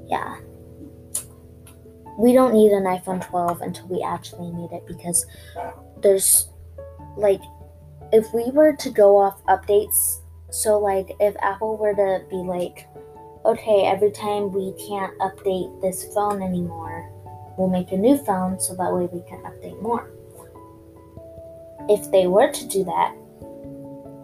yeah, 0.07 0.37
we 2.18 2.33
don't 2.33 2.52
need 2.52 2.73
an 2.73 2.85
iPhone 2.85 3.25
12 3.25 3.61
until 3.61 3.87
we 3.88 4.02
actually 4.02 4.50
need 4.50 4.73
it 4.73 4.87
because 4.87 5.26
there's 6.02 6.49
like 7.16 7.40
if 8.12 8.33
we 8.33 8.50
were 8.50 8.75
to 8.76 8.90
go 8.90 9.16
off 9.16 9.44
updates, 9.47 10.21
so 10.50 10.78
like 10.78 11.16
if 11.18 11.35
Apple 11.42 11.76
were 11.76 11.94
to 11.94 12.25
be 12.28 12.37
like, 12.37 12.87
okay, 13.44 13.87
every 13.87 14.12
time 14.12 14.52
we 14.52 14.73
can't 14.88 15.16
update 15.18 15.80
this 15.83 16.04
phone 16.14 16.42
anymore, 16.42 17.11
we'll 17.56 17.68
make 17.68 17.90
a 17.92 17.97
new 17.97 18.16
phone 18.18 18.61
so 18.61 18.75
that 18.76 18.92
way 18.92 19.09
we 19.12 19.21
can 19.28 19.42
update 19.42 19.80
more. 19.83 20.11
If 21.88 22.11
they 22.12 22.26
were 22.26 22.50
to 22.52 22.68
do 22.68 22.85
that, 22.85 23.14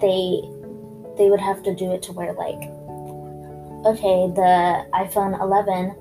they 0.01 0.41
they 1.19 1.29
would 1.29 1.41
have 1.41 1.63
to 1.65 1.75
do 1.75 1.93
it 1.93 2.03
to 2.05 2.13
where 2.13 2.33
like 2.35 2.63
okay, 3.85 4.29
the 4.35 4.87
iPhone 4.95 5.41
11 5.41 5.97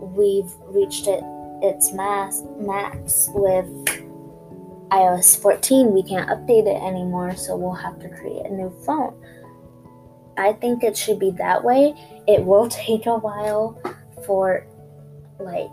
we've 0.00 0.50
reached 0.66 1.06
it 1.06 1.22
its 1.62 1.92
max 1.92 2.42
max 2.58 3.28
with 3.34 3.66
iOS 4.90 5.40
14. 5.40 5.92
We 5.92 6.02
can't 6.02 6.28
update 6.30 6.66
it 6.66 6.82
anymore, 6.82 7.36
so 7.36 7.56
we'll 7.56 7.74
have 7.74 7.98
to 8.00 8.08
create 8.08 8.46
a 8.46 8.50
new 8.50 8.70
phone. 8.84 9.14
I 10.36 10.54
think 10.54 10.82
it 10.82 10.96
should 10.96 11.18
be 11.18 11.30
that 11.32 11.62
way. 11.62 11.94
It 12.26 12.44
will 12.44 12.68
take 12.70 13.06
a 13.06 13.16
while 13.16 13.80
for 14.26 14.66
like 15.38 15.70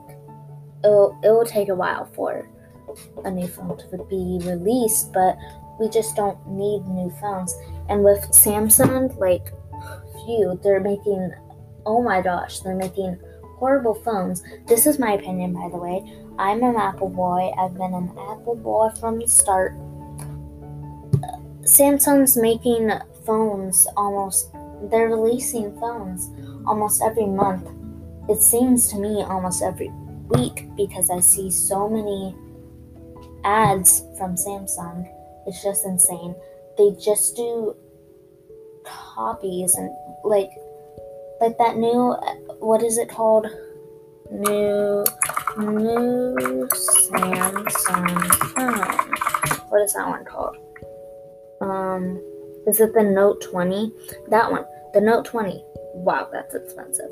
it'll, 0.83 1.19
it 1.23 1.29
will 1.29 1.45
take 1.45 1.69
a 1.69 1.75
while 1.75 2.05
for 2.13 2.49
a 3.25 3.31
new 3.31 3.47
phone 3.47 3.77
to 3.77 4.05
be 4.09 4.39
released, 4.47 5.13
but 5.13 5.37
we 5.79 5.89
just 5.89 6.15
don't 6.15 6.37
need 6.47 6.85
new 6.87 7.11
phones. 7.21 7.55
And 7.89 8.03
with 8.03 8.19
Samsung, 8.31 9.17
like, 9.19 9.51
phew, 10.13 10.59
they're 10.63 10.79
making, 10.79 11.31
oh 11.85 12.01
my 12.01 12.21
gosh, 12.21 12.59
they're 12.59 12.75
making 12.75 13.19
horrible 13.57 13.95
phones. 13.95 14.43
This 14.67 14.85
is 14.85 14.99
my 14.99 15.13
opinion, 15.13 15.53
by 15.53 15.69
the 15.69 15.77
way. 15.77 16.01
I'm 16.39 16.63
an 16.63 16.75
Apple 16.75 17.09
boy. 17.09 17.51
I've 17.57 17.73
been 17.73 17.93
an 17.93 18.09
Apple 18.11 18.55
boy 18.55 18.89
from 18.99 19.19
the 19.19 19.27
start. 19.27 19.73
Samsung's 21.61 22.37
making 22.37 22.91
phones 23.25 23.87
almost, 23.97 24.51
they're 24.89 25.09
releasing 25.09 25.77
phones 25.79 26.29
almost 26.65 27.01
every 27.01 27.25
month. 27.25 27.67
It 28.29 28.41
seems 28.41 28.87
to 28.91 28.97
me 28.97 29.23
almost 29.23 29.61
every 29.63 29.89
week 30.29 30.69
because 30.77 31.09
I 31.09 31.19
see 31.19 31.49
so 31.49 31.89
many 31.89 32.35
ads 33.43 34.03
from 34.17 34.35
Samsung. 34.35 35.09
It's 35.47 35.63
just 35.63 35.85
insane. 35.85 36.35
They 36.77 36.91
just 37.03 37.35
do 37.35 37.75
copies 38.85 39.75
and 39.75 39.89
like 40.23 40.51
like 41.39 41.57
that 41.57 41.77
new 41.77 42.15
what 42.59 42.83
is 42.83 42.97
it 42.97 43.09
called? 43.09 43.47
New 44.31 45.05
new 45.57 46.67
Samsung 46.73 48.35
phone. 48.53 49.69
What 49.69 49.81
is 49.81 49.93
that 49.93 50.07
one 50.07 50.25
called? 50.25 50.57
Um 51.61 52.21
is 52.67 52.81
it 52.81 52.93
the 52.93 53.03
Note 53.03 53.41
20? 53.41 53.93
That 54.29 54.51
one. 54.51 54.65
The 54.93 54.99
Note 54.99 55.25
20. 55.25 55.63
Wow, 55.93 56.27
that's 56.31 56.53
expensive. 56.53 57.09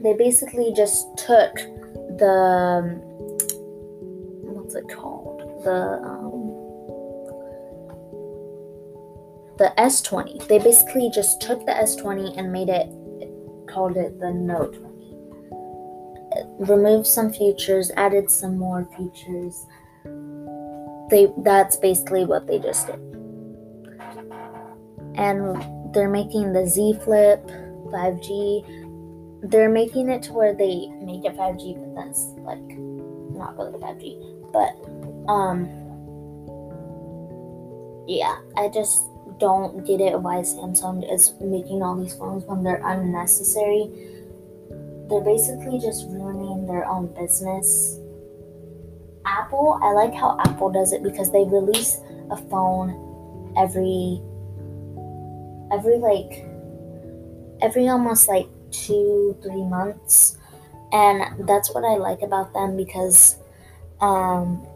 They 0.00 0.14
basically 0.14 0.72
just 0.74 1.06
took 1.16 1.54
the 2.18 3.00
what's 4.42 4.74
it 4.74 4.88
called? 4.88 5.62
The 5.64 6.00
um, 6.02 6.33
the 9.58 9.72
S20. 9.78 10.46
They 10.48 10.58
basically 10.58 11.10
just 11.10 11.40
took 11.40 11.64
the 11.66 11.72
S20 11.72 12.38
and 12.38 12.52
made 12.52 12.68
it 12.68 12.88
called 13.68 13.96
it 13.96 14.20
the 14.20 14.32
Note 14.32 14.74
20. 14.74 14.94
Removed 16.58 17.06
some 17.06 17.32
features, 17.32 17.90
added 17.96 18.30
some 18.30 18.58
more 18.58 18.84
features. 18.96 19.66
They 21.10 21.32
that's 21.38 21.76
basically 21.76 22.24
what 22.24 22.46
they 22.46 22.58
just 22.58 22.86
did. 22.86 22.98
And 25.16 25.94
they're 25.94 26.08
making 26.08 26.52
the 26.52 26.66
Z 26.66 26.98
Flip 27.04 27.46
5G. 27.46 29.50
They're 29.50 29.70
making 29.70 30.08
it 30.08 30.22
to 30.24 30.32
where 30.32 30.54
they 30.54 30.88
make 31.00 31.24
it 31.24 31.36
5G, 31.36 31.78
but 31.78 31.94
that's 31.94 32.20
like 32.38 32.58
not 33.30 33.56
really 33.56 33.78
5G. 33.78 34.52
But 34.52 34.74
um 35.30 35.68
yeah, 38.06 38.36
I 38.56 38.68
just 38.68 39.04
don't 39.38 39.84
get 39.86 40.00
it 40.00 40.20
why 40.20 40.36
Samsung 40.36 41.02
is 41.12 41.32
making 41.40 41.82
all 41.82 41.96
these 41.96 42.14
phones 42.14 42.44
when 42.44 42.62
they're 42.62 42.82
unnecessary. 42.84 43.90
They're 45.08 45.24
basically 45.24 45.78
just 45.78 46.06
ruining 46.08 46.66
their 46.66 46.86
own 46.86 47.12
business. 47.14 47.98
Apple, 49.26 49.78
I 49.82 49.92
like 49.92 50.14
how 50.14 50.38
Apple 50.40 50.70
does 50.70 50.92
it 50.92 51.02
because 51.02 51.32
they 51.32 51.44
release 51.44 51.98
a 52.30 52.36
phone 52.36 53.54
every 53.56 54.20
every 55.72 55.98
like 55.98 56.44
every 57.62 57.88
almost 57.88 58.28
like 58.28 58.48
2 58.70 59.36
3 59.42 59.64
months. 59.64 60.38
And 60.92 61.46
that's 61.48 61.74
what 61.74 61.84
I 61.84 61.96
like 61.96 62.22
about 62.22 62.52
them 62.52 62.76
because 62.76 63.36
um 64.00 64.66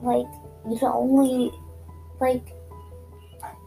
like 0.00 0.26
you 0.68 0.78
can 0.78 0.92
only 0.92 1.50
like 2.20 2.54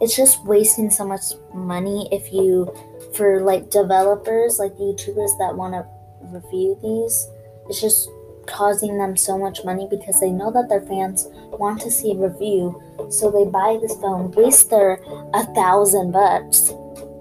it's 0.01 0.15
just 0.15 0.43
wasting 0.45 0.89
so 0.89 1.05
much 1.05 1.23
money 1.53 2.07
if 2.11 2.31
you 2.33 2.73
for 3.15 3.41
like 3.41 3.69
developers 3.69 4.59
like 4.59 4.73
youtubers 4.73 5.37
that 5.39 5.55
want 5.55 5.73
to 5.73 5.85
review 6.31 6.77
these. 6.81 7.27
It's 7.69 7.81
just 7.81 8.09
causing 8.45 8.97
them 8.97 9.17
so 9.17 9.37
much 9.37 9.63
money 9.63 9.87
because 9.89 10.19
they 10.19 10.29
know 10.29 10.51
that 10.51 10.69
their 10.69 10.81
fans 10.81 11.27
want 11.57 11.81
to 11.81 11.89
see 11.89 12.11
a 12.11 12.15
review 12.15 12.79
so 13.09 13.31
they 13.31 13.49
buy 13.49 13.77
this 13.81 13.95
phone 13.95 14.29
waste 14.31 14.69
their 14.69 14.99
a 15.33 15.43
thousand 15.55 16.11
bucks 16.11 16.67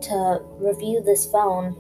to 0.02 0.40
review 0.58 1.02
this 1.02 1.24
phone 1.26 1.74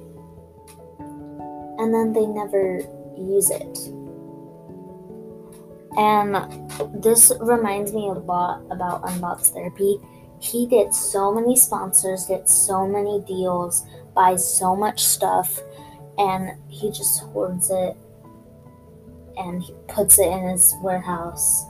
and 1.78 1.92
then 1.92 2.12
they 2.12 2.26
never 2.26 2.78
use 3.18 3.50
it. 3.50 3.78
And 5.96 6.34
this 7.02 7.30
reminds 7.40 7.92
me 7.92 8.08
a 8.08 8.12
lot 8.12 8.62
about 8.70 9.02
unbox 9.04 9.52
therapy 9.52 9.98
he 10.44 10.66
gets 10.66 10.98
so 10.98 11.32
many 11.32 11.56
sponsors, 11.56 12.26
gets 12.26 12.54
so 12.54 12.86
many 12.86 13.20
deals, 13.22 13.86
buys 14.14 14.46
so 14.46 14.76
much 14.76 15.02
stuff, 15.02 15.58
and 16.18 16.52
he 16.68 16.88
just 16.90 17.20
hoards 17.20 17.70
it 17.70 17.96
and 19.36 19.62
he 19.62 19.74
puts 19.88 20.18
it 20.18 20.28
in 20.28 20.48
his 20.50 20.74
warehouse, 20.82 21.64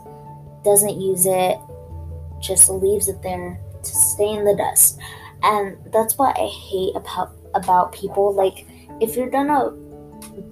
doesn't 0.63 0.99
use 0.99 1.25
it, 1.25 1.57
just 2.41 2.69
leaves 2.69 3.07
it 3.07 3.21
there 3.23 3.59
to 3.81 3.89
stay 3.89 4.33
in 4.33 4.43
the 4.43 4.55
dust. 4.55 4.99
And 5.41 5.77
that's 5.91 6.17
what 6.17 6.37
I 6.37 6.47
hate 6.47 6.95
about 6.95 7.33
about 7.55 7.93
people. 7.93 8.33
Like 8.33 8.67
if 8.99 9.15
you're 9.15 9.29
gonna 9.29 9.71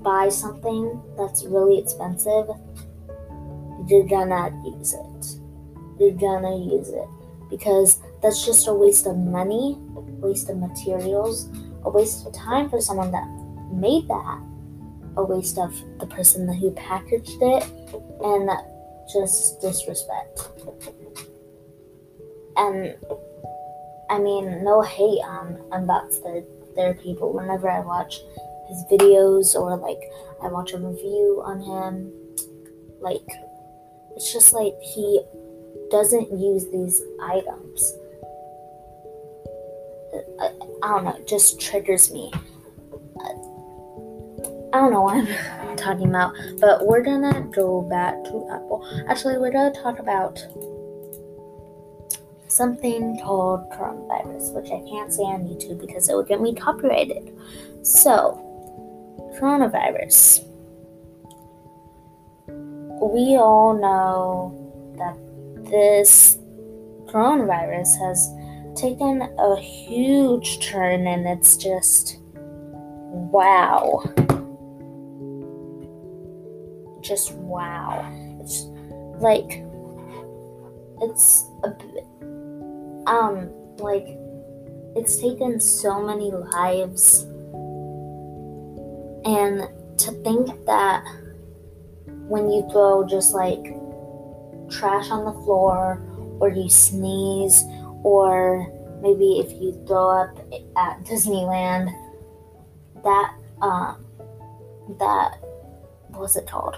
buy 0.02 0.30
something 0.30 1.02
that's 1.18 1.44
really 1.44 1.78
expensive, 1.78 2.48
you're 3.88 4.08
gonna 4.08 4.50
use 4.66 4.94
it. 4.94 5.40
You're 6.00 6.12
gonna 6.14 6.58
use 6.58 6.90
it 6.90 7.08
because 7.50 8.00
that's 8.24 8.46
just 8.46 8.68
a 8.68 8.74
waste 8.74 9.06
of 9.06 9.18
money, 9.18 9.78
a 9.96 10.00
waste 10.00 10.50
of 10.50 10.58
materials, 10.58 11.50
a 11.84 11.90
waste 11.90 12.26
of 12.26 12.34
time 12.34 12.70
for 12.70 12.80
someone 12.80 13.12
that 13.12 13.28
made 13.72 14.08
that, 14.08 14.42
a 15.18 15.24
waste 15.24 15.58
of 15.60 15.76
the 16.00 16.08
person 16.08 16.52
who 16.52 16.72
packaged 16.72 17.38
it, 17.42 17.64
and 18.24 18.50
just 19.12 19.60
disrespect. 19.62 20.40
And 22.56 22.96
I 24.10 24.20
mean, 24.20 24.64
no 24.64 24.82
hate 24.82 25.22
um, 25.26 25.58
on 25.72 25.86
that's 25.86 26.20
their 26.22 26.44
their 26.76 26.94
people. 26.94 27.34
Whenever 27.34 27.70
I 27.70 27.82
watch 27.82 28.22
his 28.70 28.86
videos 28.90 29.54
or 29.54 29.76
like 29.76 30.02
I 30.42 30.48
watch 30.48 30.72
a 30.74 30.78
review 30.78 31.42
on 31.44 31.60
him, 31.60 32.12
like 33.02 33.28
it's 34.16 34.32
just 34.32 34.54
like 34.54 34.74
he 34.82 35.22
doesn't 35.92 36.32
use 36.32 36.68
these 36.72 37.02
items. 37.22 37.94
I, 40.84 40.88
don't 40.90 41.06
know, 41.06 41.20
just 41.26 41.62
triggers 41.62 42.12
me. 42.12 42.32
I 44.74 44.80
don't 44.80 44.92
know 44.92 45.02
what 45.02 45.16
I'm 45.16 45.76
talking 45.78 46.10
about, 46.10 46.34
but 46.60 46.86
we're 46.86 47.04
gonna 47.04 47.48
go 47.56 47.84
back 47.84 48.16
to 48.26 48.50
Apple. 48.52 48.86
Actually, 49.08 49.38
we're 49.38 49.52
gonna 49.52 49.72
talk 49.72 50.00
about 50.00 50.40
something 52.48 53.18
called 53.24 53.70
coronavirus, 53.72 54.54
which 54.54 54.72
I 54.72 54.84
can't 54.90 55.14
say 55.14 55.24
on 55.24 55.44
YouTube 55.44 55.80
because 55.80 56.10
it 56.10 56.16
would 56.16 56.28
get 56.28 56.42
me 56.42 56.54
copyrighted. 56.54 57.34
So, 57.84 58.40
coronavirus. 59.40 60.44
We 62.48 63.38
all 63.38 63.74
know 63.80 64.96
that 64.98 65.70
this 65.70 66.38
coronavirus 67.06 68.00
has 68.00 68.30
taken 68.76 69.22
a 69.22 69.56
huge 69.60 70.60
turn 70.60 71.08
and 71.08 71.28
it's 71.28 71.58
just 71.58 72.20
wow. 72.36 74.04
Just 77.02 77.34
wow. 77.34 78.06
It's 78.42 78.66
like 79.20 79.64
it's 81.02 81.46
a 81.64 83.10
um 83.10 83.50
like 83.78 84.08
it's 84.96 85.18
taken 85.18 85.60
so 85.60 86.02
many 86.02 86.32
lives 86.32 87.26
And 89.26 89.70
to 90.00 90.12
think 90.24 90.66
that 90.66 91.04
when 92.28 92.50
you 92.50 92.68
throw 92.72 93.06
just 93.08 93.34
like 93.34 93.64
trash 94.70 95.10
on 95.10 95.26
the 95.26 95.34
floor, 95.44 96.02
or 96.40 96.50
you 96.50 96.70
sneeze, 96.70 97.64
or 98.04 98.68
maybe 99.02 99.40
if 99.40 99.52
you 99.62 99.74
throw 99.88 100.10
up 100.10 100.38
at 100.78 101.04
Disneyland, 101.06 101.92
that 103.04 103.36
um, 103.62 104.06
that 105.00 105.38
what's 106.10 106.36
it 106.36 106.48
called? 106.48 106.76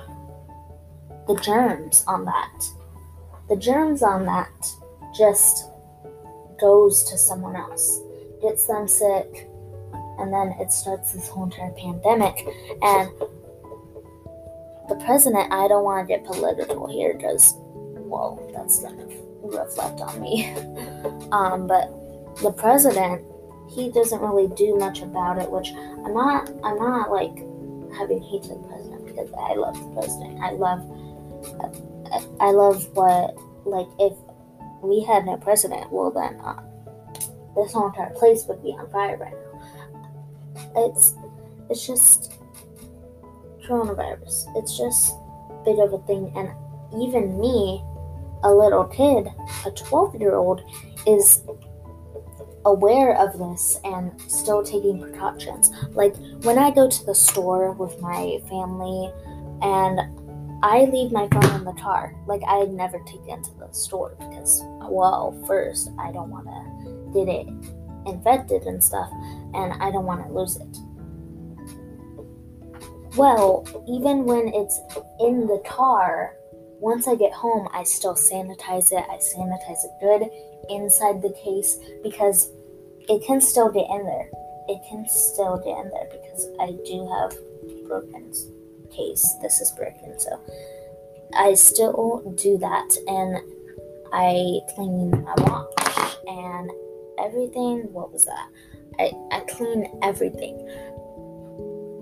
The 1.27 1.35
germs 1.35 2.03
on 2.07 2.25
that, 2.25 2.65
the 3.49 3.55
germs 3.55 4.03
on 4.03 4.25
that 4.25 4.69
just 5.15 5.69
goes 6.59 7.03
to 7.05 7.17
someone 7.17 7.55
else, 7.55 7.99
gets 8.41 8.65
them 8.65 8.87
sick, 8.87 9.47
and 10.19 10.31
then 10.31 10.53
it 10.59 10.71
starts 10.71 11.13
this 11.13 11.27
whole 11.27 11.45
entire 11.45 11.71
pandemic. 11.71 12.45
And 12.81 13.09
the 14.87 14.95
president, 15.03 15.51
I 15.51 15.67
don't 15.67 15.83
want 15.83 16.07
to 16.07 16.13
get 16.13 16.23
political 16.25 16.87
here 16.87 17.13
because, 17.15 17.53
well, 17.95 18.39
that's 18.53 18.81
kind 18.81 19.01
of 19.01 19.11
reflect 19.49 20.01
on 20.01 20.21
me. 20.21 20.51
um, 21.31 21.67
but 21.67 21.89
the 22.41 22.51
president, 22.51 23.23
he 23.69 23.91
doesn't 23.91 24.21
really 24.21 24.47
do 24.55 24.75
much 24.77 25.01
about 25.01 25.37
it, 25.37 25.49
which 25.49 25.69
I'm 25.71 26.13
not. 26.13 26.49
I'm 26.63 26.77
not 26.77 27.11
like 27.11 27.35
having 27.97 28.21
hate 28.21 28.43
to 28.43 28.49
the 28.49 28.63
president 28.67 29.05
because 29.05 29.31
I 29.33 29.55
love 29.55 29.79
the 29.79 30.01
president. 30.01 30.39
I 30.41 30.51
love. 30.51 30.81
I 32.39 32.51
love 32.51 32.87
what 32.95 33.35
like 33.65 33.87
if 33.99 34.13
we 34.81 35.03
had 35.03 35.25
no 35.25 35.37
president, 35.37 35.91
well 35.91 36.11
then 36.11 36.39
uh, 36.41 36.61
this 37.55 37.73
whole 37.73 37.87
entire 37.87 38.11
place 38.11 38.45
would 38.47 38.61
be 38.63 38.69
on 38.69 38.89
fire 38.91 39.17
right 39.17 39.33
now. 39.33 40.85
It's 40.87 41.15
it's 41.69 41.85
just 41.85 42.33
coronavirus. 43.65 44.45
It's 44.57 44.77
just 44.77 45.15
big 45.63 45.79
of 45.79 45.93
a 45.93 45.99
thing, 46.05 46.31
and 46.35 46.49
even 47.01 47.39
me, 47.39 47.83
a 48.45 48.53
little 48.53 48.85
kid, 48.85 49.27
a 49.65 49.71
12 49.71 50.21
year 50.21 50.35
old, 50.35 50.61
is 51.05 51.43
aware 52.65 53.15
of 53.17 53.37
this 53.37 53.79
and 53.83 54.19
still 54.29 54.63
taking 54.63 54.99
precautions. 54.99 55.71
Like 55.91 56.15
when 56.43 56.57
I 56.57 56.71
go 56.71 56.89
to 56.89 57.05
the 57.05 57.13
store 57.13 57.73
with 57.73 57.99
my 57.99 58.39
family 58.47 59.11
and 59.61 59.99
I 60.63 60.85
leave 60.85 61.11
my 61.11 61.27
phone 61.27 61.59
in 61.59 61.63
the 61.63 61.79
car. 61.79 62.15
Like 62.25 62.41
I 62.47 62.63
never 62.63 62.99
take 63.05 63.21
it 63.27 63.29
into 63.29 63.51
the 63.59 63.71
store 63.71 64.15
because, 64.17 64.61
well, 64.89 65.39
first 65.45 65.91
I 65.99 66.11
don't 66.11 66.29
want 66.29 66.47
to 66.47 67.13
get 67.13 67.29
it 67.29 67.47
infected 68.07 68.63
and 68.63 68.83
stuff, 68.83 69.09
and 69.53 69.73
I 69.73 69.91
don't 69.91 70.05
want 70.05 70.25
to 70.25 70.33
lose 70.33 70.57
it. 70.57 70.77
Well, 73.15 73.65
even 73.87 74.25
when 74.25 74.49
it's 74.53 74.79
in 75.19 75.47
the 75.47 75.61
car, 75.65 76.35
once 76.79 77.07
I 77.07 77.15
get 77.15 77.31
home, 77.31 77.67
I 77.73 77.83
still 77.83 78.15
sanitize 78.15 78.91
it. 78.91 79.05
I 79.09 79.17
sanitize 79.17 79.83
it 79.83 79.91
good 80.01 80.29
inside 80.69 81.21
the 81.21 81.33
case 81.43 81.77
because 82.03 82.51
it 83.07 83.25
can 83.25 83.41
still 83.41 83.69
get 83.69 83.89
in 83.89 84.05
there. 84.05 84.29
It 84.67 84.81
can 84.89 85.07
still 85.07 85.57
get 85.57 85.77
in 85.77 85.89
there 85.91 86.09
because 86.11 86.47
I 86.59 86.71
do 86.85 87.07
have 87.07 87.87
broken 87.87 88.31
case 88.95 89.35
this 89.41 89.61
is 89.61 89.71
broken. 89.71 90.19
So 90.19 90.39
I 91.35 91.53
still 91.53 92.21
do 92.37 92.57
that 92.57 92.95
and 93.07 93.37
I 94.13 94.59
clean 94.75 95.11
my 95.11 95.33
watch 95.37 96.15
and 96.27 96.71
everything. 97.19 97.91
What 97.91 98.11
was 98.11 98.25
that? 98.25 98.47
I, 98.99 99.11
I 99.31 99.39
clean 99.41 99.99
everything. 100.01 100.57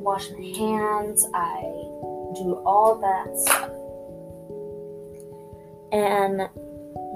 Wash 0.03 0.29
my 0.31 0.45
hands. 0.57 1.25
I 1.33 1.61
do 2.35 2.61
all 2.65 2.95
that 2.99 3.37
stuff. 3.37 3.71
And 5.93 6.49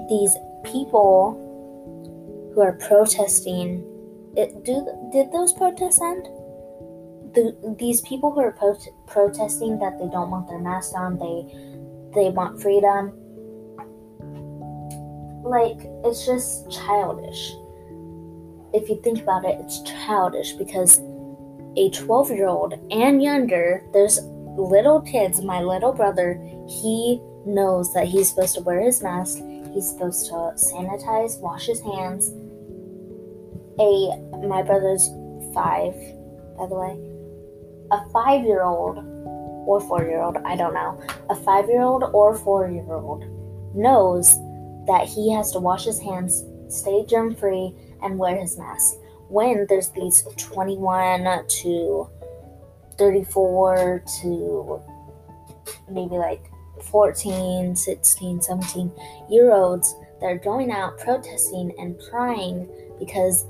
these 0.08 0.34
people 0.64 1.44
who 2.54 2.60
are 2.62 2.78
protesting, 2.88 3.84
it, 4.36 4.64
do 4.64 4.86
did 5.12 5.32
those 5.32 5.52
protests 5.52 6.00
end? 6.00 6.28
the, 7.34 7.76
these 7.78 8.00
people 8.02 8.32
who 8.32 8.40
are 8.40 8.52
pro- 8.52 8.78
protesting 9.06 9.78
that 9.78 9.98
they 9.98 10.08
don't 10.08 10.30
want 10.30 10.48
their 10.48 10.58
mask 10.58 10.94
on, 10.94 11.18
they 11.18 11.46
they 12.14 12.30
want 12.30 12.60
freedom. 12.60 13.12
Like 15.44 15.78
it's 16.04 16.26
just 16.26 16.70
childish. 16.70 17.54
If 18.72 18.88
you 18.88 19.00
think 19.02 19.22
about 19.22 19.44
it, 19.44 19.58
it's 19.60 19.82
childish 19.82 20.52
because 20.52 21.00
a 21.76 21.90
12 21.90 22.30
year 22.30 22.48
old 22.48 22.74
and 22.90 23.22
younger, 23.22 23.84
there's 23.92 24.20
little 24.56 25.00
kids. 25.02 25.40
My 25.40 25.62
little 25.62 25.92
brother, 25.92 26.40
he 26.66 27.20
knows 27.48 27.92
that 27.94 28.06
he's 28.06 28.30
supposed 28.30 28.54
to 28.56 28.62
wear 28.62 28.80
his 28.80 29.02
mask. 29.02 29.38
He's 29.72 29.90
supposed 29.90 30.26
to 30.26 30.54
sanitize, 30.54 31.40
wash 31.40 31.66
his 31.66 31.80
hands. 31.80 32.30
A 33.80 34.46
my 34.46 34.62
brother's 34.62 35.08
five, 35.54 35.94
by 36.56 36.66
the 36.66 36.74
way 36.74 37.08
a 37.90 38.08
five 38.10 38.44
year 38.44 38.62
old 38.62 38.98
or 39.66 39.80
four 39.80 40.02
year 40.04 40.20
old, 40.20 40.36
I 40.44 40.56
don't 40.56 40.74
know, 40.74 41.00
a 41.30 41.34
five 41.34 41.68
year 41.68 41.82
old 41.82 42.04
or 42.12 42.36
four 42.36 42.68
year 42.68 42.92
old 42.92 43.24
knows 43.74 44.34
that 44.86 45.06
he 45.06 45.32
has 45.32 45.52
to 45.52 45.58
wash 45.58 45.84
his 45.84 46.00
hands, 46.00 46.44
stay 46.68 47.04
germ 47.06 47.34
free, 47.34 47.74
and 48.02 48.18
wear 48.18 48.36
his 48.36 48.58
mask. 48.58 48.94
When 49.28 49.66
there's 49.68 49.90
these 49.90 50.24
21 50.36 51.46
to 51.46 52.08
34 52.96 54.02
to 54.22 54.82
maybe 55.90 56.16
like 56.16 56.50
14, 56.82 57.74
16, 57.74 58.42
17 58.42 58.92
year 59.30 59.52
olds 59.52 59.94
that 60.20 60.26
are 60.26 60.38
going 60.38 60.70
out 60.70 60.98
protesting 60.98 61.72
and 61.78 61.98
crying 62.10 62.68
because 62.98 63.46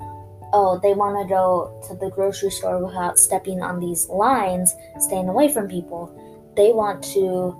oh, 0.52 0.78
they 0.82 0.94
want 0.94 1.16
to 1.22 1.28
go 1.28 1.80
to 1.86 1.94
the 1.96 2.10
grocery 2.10 2.50
store 2.50 2.84
without 2.84 3.18
stepping 3.18 3.62
on 3.62 3.80
these 3.80 4.08
lines, 4.08 4.74
staying 4.98 5.28
away 5.28 5.52
from 5.52 5.68
people. 5.68 6.08
They 6.56 6.72
want 6.72 7.04
to 7.12 7.54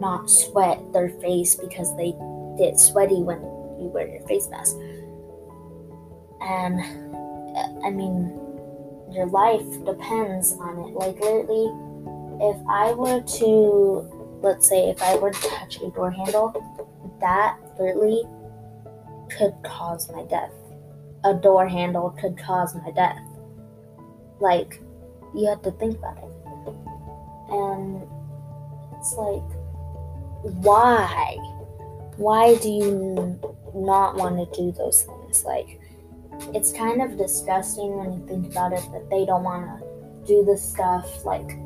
not 0.00 0.30
sweat 0.30 0.80
their 0.92 1.10
face 1.20 1.54
because 1.54 1.94
they 1.96 2.14
get 2.56 2.80
sweaty 2.80 3.22
when 3.22 3.40
you 3.78 3.90
wear 3.92 4.08
your 4.08 4.26
face 4.26 4.48
mask. 4.48 4.76
And 6.40 6.80
I 7.84 7.90
mean, 7.90 8.32
your 9.12 9.26
life 9.26 9.66
depends 9.84 10.52
on 10.52 10.78
it. 10.78 10.94
Like, 10.94 11.20
literally, 11.20 11.68
if 12.40 12.56
I 12.68 12.92
were 12.94 13.20
to, 13.20 14.19
let's 14.40 14.68
say, 14.68 14.90
if 14.90 15.02
I 15.02 15.16
were 15.16 15.32
to 15.32 15.48
touch 15.48 15.80
a 15.82 15.90
door 15.90 16.10
handle, 16.10 16.52
that 17.20 17.58
literally 17.78 18.22
could 19.36 19.54
cause 19.62 20.10
my 20.10 20.24
death 20.24 20.52
a 21.24 21.34
door 21.34 21.68
handle 21.68 22.10
could 22.10 22.38
cause 22.38 22.74
my 22.74 22.90
death. 22.92 23.22
Like, 24.40 24.80
you 25.34 25.46
have 25.48 25.62
to 25.62 25.70
think 25.72 25.98
about 25.98 26.18
it. 26.18 26.24
And 27.50 28.02
it's 28.96 29.14
like, 29.14 29.42
why? 30.62 31.36
Why 32.16 32.56
do 32.56 32.70
you 32.70 33.38
not 33.74 34.16
want 34.16 34.52
to 34.52 34.60
do 34.60 34.72
those 34.72 35.02
things? 35.02 35.44
Like, 35.44 35.80
it's 36.54 36.72
kind 36.72 37.02
of 37.02 37.18
disgusting 37.18 37.96
when 37.96 38.12
you 38.12 38.26
think 38.26 38.50
about 38.50 38.72
it 38.72 38.82
that 38.92 39.08
they 39.10 39.26
don't 39.26 39.44
want 39.44 39.66
to 39.66 40.26
do 40.26 40.44
the 40.44 40.56
stuff. 40.56 41.24
Like, 41.24 41.58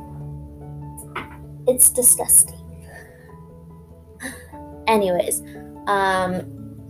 it's 1.68 1.90
disgusting. 1.90 2.60
Anyways, 4.86 5.42
um, 5.86 6.42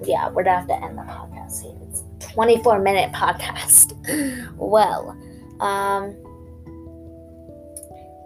yeah, 0.02 0.28
we're 0.28 0.44
gonna 0.44 0.58
have 0.58 0.68
to 0.68 0.82
end 0.82 0.98
the 0.98 1.02
podcast 1.02 1.62
here. 1.62 1.74
24 2.34 2.80
minute 2.80 3.12
podcast. 3.12 3.94
well, 4.56 5.10
um, 5.60 6.16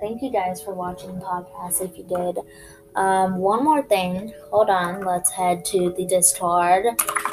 thank 0.00 0.22
you 0.22 0.30
guys 0.30 0.62
for 0.62 0.74
watching 0.74 1.14
the 1.18 1.24
podcast 1.24 1.82
if 1.82 1.96
you 1.98 2.04
did. 2.04 2.38
Um, 2.96 3.36
one 3.36 3.64
more 3.64 3.82
thing. 3.82 4.32
Hold 4.50 4.70
on. 4.70 5.04
Let's 5.04 5.30
head 5.30 5.64
to 5.66 5.92
the 5.96 6.06
Discord. 6.06 6.86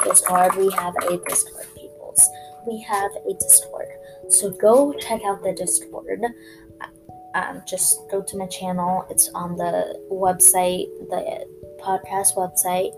Discord. 0.04 0.54
We 0.56 0.70
have 0.72 0.94
a 0.96 1.16
Discord, 1.26 1.66
peoples. 1.74 2.28
We 2.66 2.80
have 2.82 3.10
a 3.28 3.32
Discord. 3.34 3.88
So 4.28 4.50
go 4.50 4.92
check 4.92 5.22
out 5.24 5.42
the 5.42 5.54
Discord. 5.54 6.22
Um, 7.34 7.62
just 7.66 7.98
go 8.10 8.22
to 8.22 8.36
my 8.36 8.46
channel. 8.46 9.06
It's 9.10 9.28
on 9.34 9.56
the 9.56 9.98
website, 10.10 10.86
the 11.10 11.46
podcast 11.80 12.36
website 12.36 12.92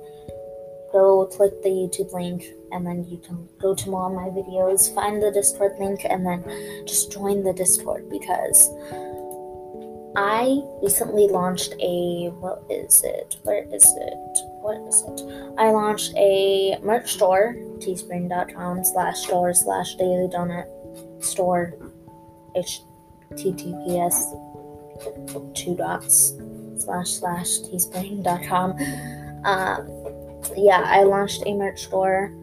go 0.92 1.26
click 1.26 1.62
the 1.62 1.68
YouTube 1.68 2.12
link 2.12 2.44
and 2.72 2.86
then 2.86 3.04
you 3.08 3.18
can 3.18 3.48
go 3.58 3.74
to 3.74 3.90
more 3.90 4.06
of 4.06 4.14
my 4.14 4.28
videos, 4.28 4.94
find 4.94 5.22
the 5.22 5.30
Discord 5.30 5.72
link, 5.78 6.00
and 6.08 6.24
then 6.24 6.44
just 6.86 7.12
join 7.12 7.42
the 7.42 7.52
Discord 7.52 8.08
because 8.10 8.68
I 10.16 10.62
recently 10.82 11.28
launched 11.28 11.74
a 11.80 12.28
what 12.40 12.62
is 12.70 13.02
it? 13.04 13.36
Where 13.42 13.64
is 13.72 13.84
it? 13.84 14.38
What 14.60 14.80
is 14.88 15.02
it? 15.06 15.54
I 15.58 15.70
launched 15.70 16.14
a 16.16 16.78
merch 16.82 17.12
store, 17.14 17.54
teespring.com 17.78 18.84
slash 18.84 19.18
store 19.18 19.54
slash 19.54 19.94
daily 19.96 20.28
donut 20.28 20.66
store 21.22 21.74
HTTPS 22.56 24.44
two 25.54 25.76
dots 25.76 26.32
slash 26.80 27.10
slash 27.10 27.58
teespring.com. 27.60 28.72
Um, 29.44 29.98
yeah, 30.56 30.82
I 30.84 31.02
launched 31.02 31.42
a 31.46 31.54
merch 31.54 31.84
store. 31.84 32.34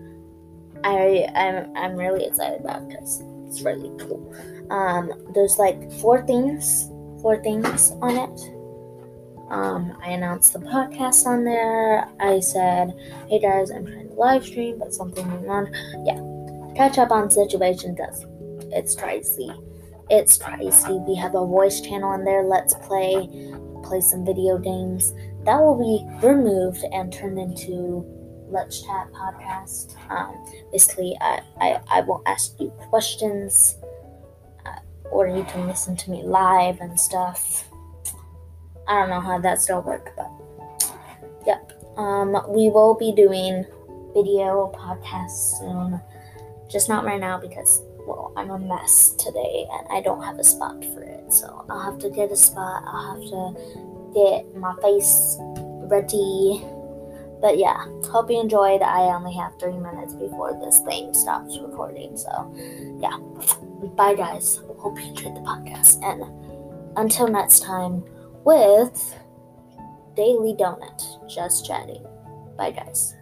I 0.83 1.27
I'm 1.35 1.75
I'm 1.75 1.95
really 1.95 2.25
excited 2.25 2.61
about 2.61 2.87
because 2.87 3.23
it's 3.47 3.61
really 3.61 3.91
cool. 3.99 4.33
Um, 4.69 5.11
there's 5.33 5.57
like 5.57 5.91
four 5.93 6.25
things, 6.25 6.89
four 7.21 7.41
things 7.41 7.91
on 8.01 8.17
it. 8.17 8.55
Um, 9.49 9.97
I 10.03 10.11
announced 10.11 10.53
the 10.53 10.59
podcast 10.59 11.25
on 11.25 11.43
there. 11.43 12.07
I 12.19 12.39
said, 12.39 12.93
"Hey 13.29 13.39
guys, 13.39 13.71
I'm 13.71 13.85
trying 13.85 14.09
to 14.09 14.13
live 14.15 14.45
stream, 14.45 14.79
but 14.79 14.93
something 14.93 15.29
went 15.31 15.47
on." 15.47 15.73
Yeah, 16.05 16.19
catch 16.75 16.97
up 16.97 17.11
on 17.11 17.29
situation 17.29 17.95
does. 17.95 18.25
It's 18.71 18.95
crazy. 18.95 19.51
It's 20.09 20.37
crazy. 20.37 20.93
We 21.07 21.15
have 21.15 21.35
a 21.35 21.45
voice 21.45 21.81
channel 21.81 22.13
in 22.13 22.25
there. 22.25 22.43
Let's 22.43 22.75
play, 22.75 23.27
play 23.85 24.01
some 24.01 24.25
video 24.25 24.57
games. 24.57 25.13
That 25.45 25.59
will 25.61 25.77
be 25.77 26.25
removed 26.25 26.83
and 26.91 27.13
turned 27.13 27.39
into 27.39 28.05
Let's 28.49 28.81
Chat 28.81 29.11
podcast. 29.11 29.95
Um, 30.09 30.35
basically, 30.71 31.15
I, 31.21 31.41
I 31.59 31.79
I 31.89 32.01
will 32.01 32.21
ask 32.25 32.59
you 32.59 32.69
questions, 32.89 33.77
uh, 34.65 34.79
or 35.11 35.27
you 35.27 35.43
can 35.45 35.67
listen 35.67 35.95
to 35.97 36.11
me 36.11 36.23
live 36.23 36.79
and 36.81 36.99
stuff. 36.99 37.67
I 38.87 38.99
don't 38.99 39.09
know 39.09 39.21
how 39.21 39.39
that 39.39 39.61
still 39.61 39.81
work, 39.81 40.11
but 40.15 40.29
yep. 41.45 41.71
Um, 41.97 42.33
we 42.49 42.69
will 42.69 42.93
be 42.93 43.13
doing 43.13 43.65
video 44.13 44.71
podcasts 44.75 45.59
soon. 45.59 45.99
Just 46.69 46.89
not 46.89 47.05
right 47.05 47.19
now 47.19 47.39
because 47.39 47.81
well, 48.05 48.33
I'm 48.35 48.49
a 48.49 48.59
mess 48.59 49.09
today 49.11 49.65
and 49.71 49.87
I 49.91 50.01
don't 50.01 50.23
have 50.23 50.39
a 50.39 50.43
spot 50.43 50.83
for 50.93 51.01
it. 51.01 51.31
So 51.33 51.65
I'll 51.69 51.91
have 51.91 51.99
to 51.99 52.09
get 52.09 52.31
a 52.31 52.35
spot. 52.35 52.83
I'll 52.85 53.15
have 53.15 53.23
to 53.29 54.11
get 54.13 54.55
my 54.55 54.75
face 54.81 55.37
ready. 55.89 56.63
But 57.41 57.57
yeah, 57.57 57.85
hope 58.09 58.31
you 58.31 58.39
enjoyed. 58.39 58.81
I 58.81 59.13
only 59.13 59.33
have 59.33 59.59
three 59.59 59.77
minutes 59.77 60.13
before 60.13 60.57
this 60.63 60.79
thing 60.79 61.13
stops 61.13 61.57
recording. 61.59 62.17
So 62.17 62.53
yeah, 62.99 63.17
bye 63.95 64.15
guys. 64.15 64.61
Hope 64.79 64.99
you 64.99 65.07
enjoyed 65.07 65.35
the 65.35 65.41
podcast. 65.41 66.01
And 66.03 66.23
until 66.97 67.27
next 67.27 67.61
time 67.61 68.03
with 68.45 69.15
Daily 70.15 70.53
Donut, 70.53 71.27
just 71.27 71.65
chatting. 71.65 72.05
Bye, 72.57 72.71
guys. 72.71 73.15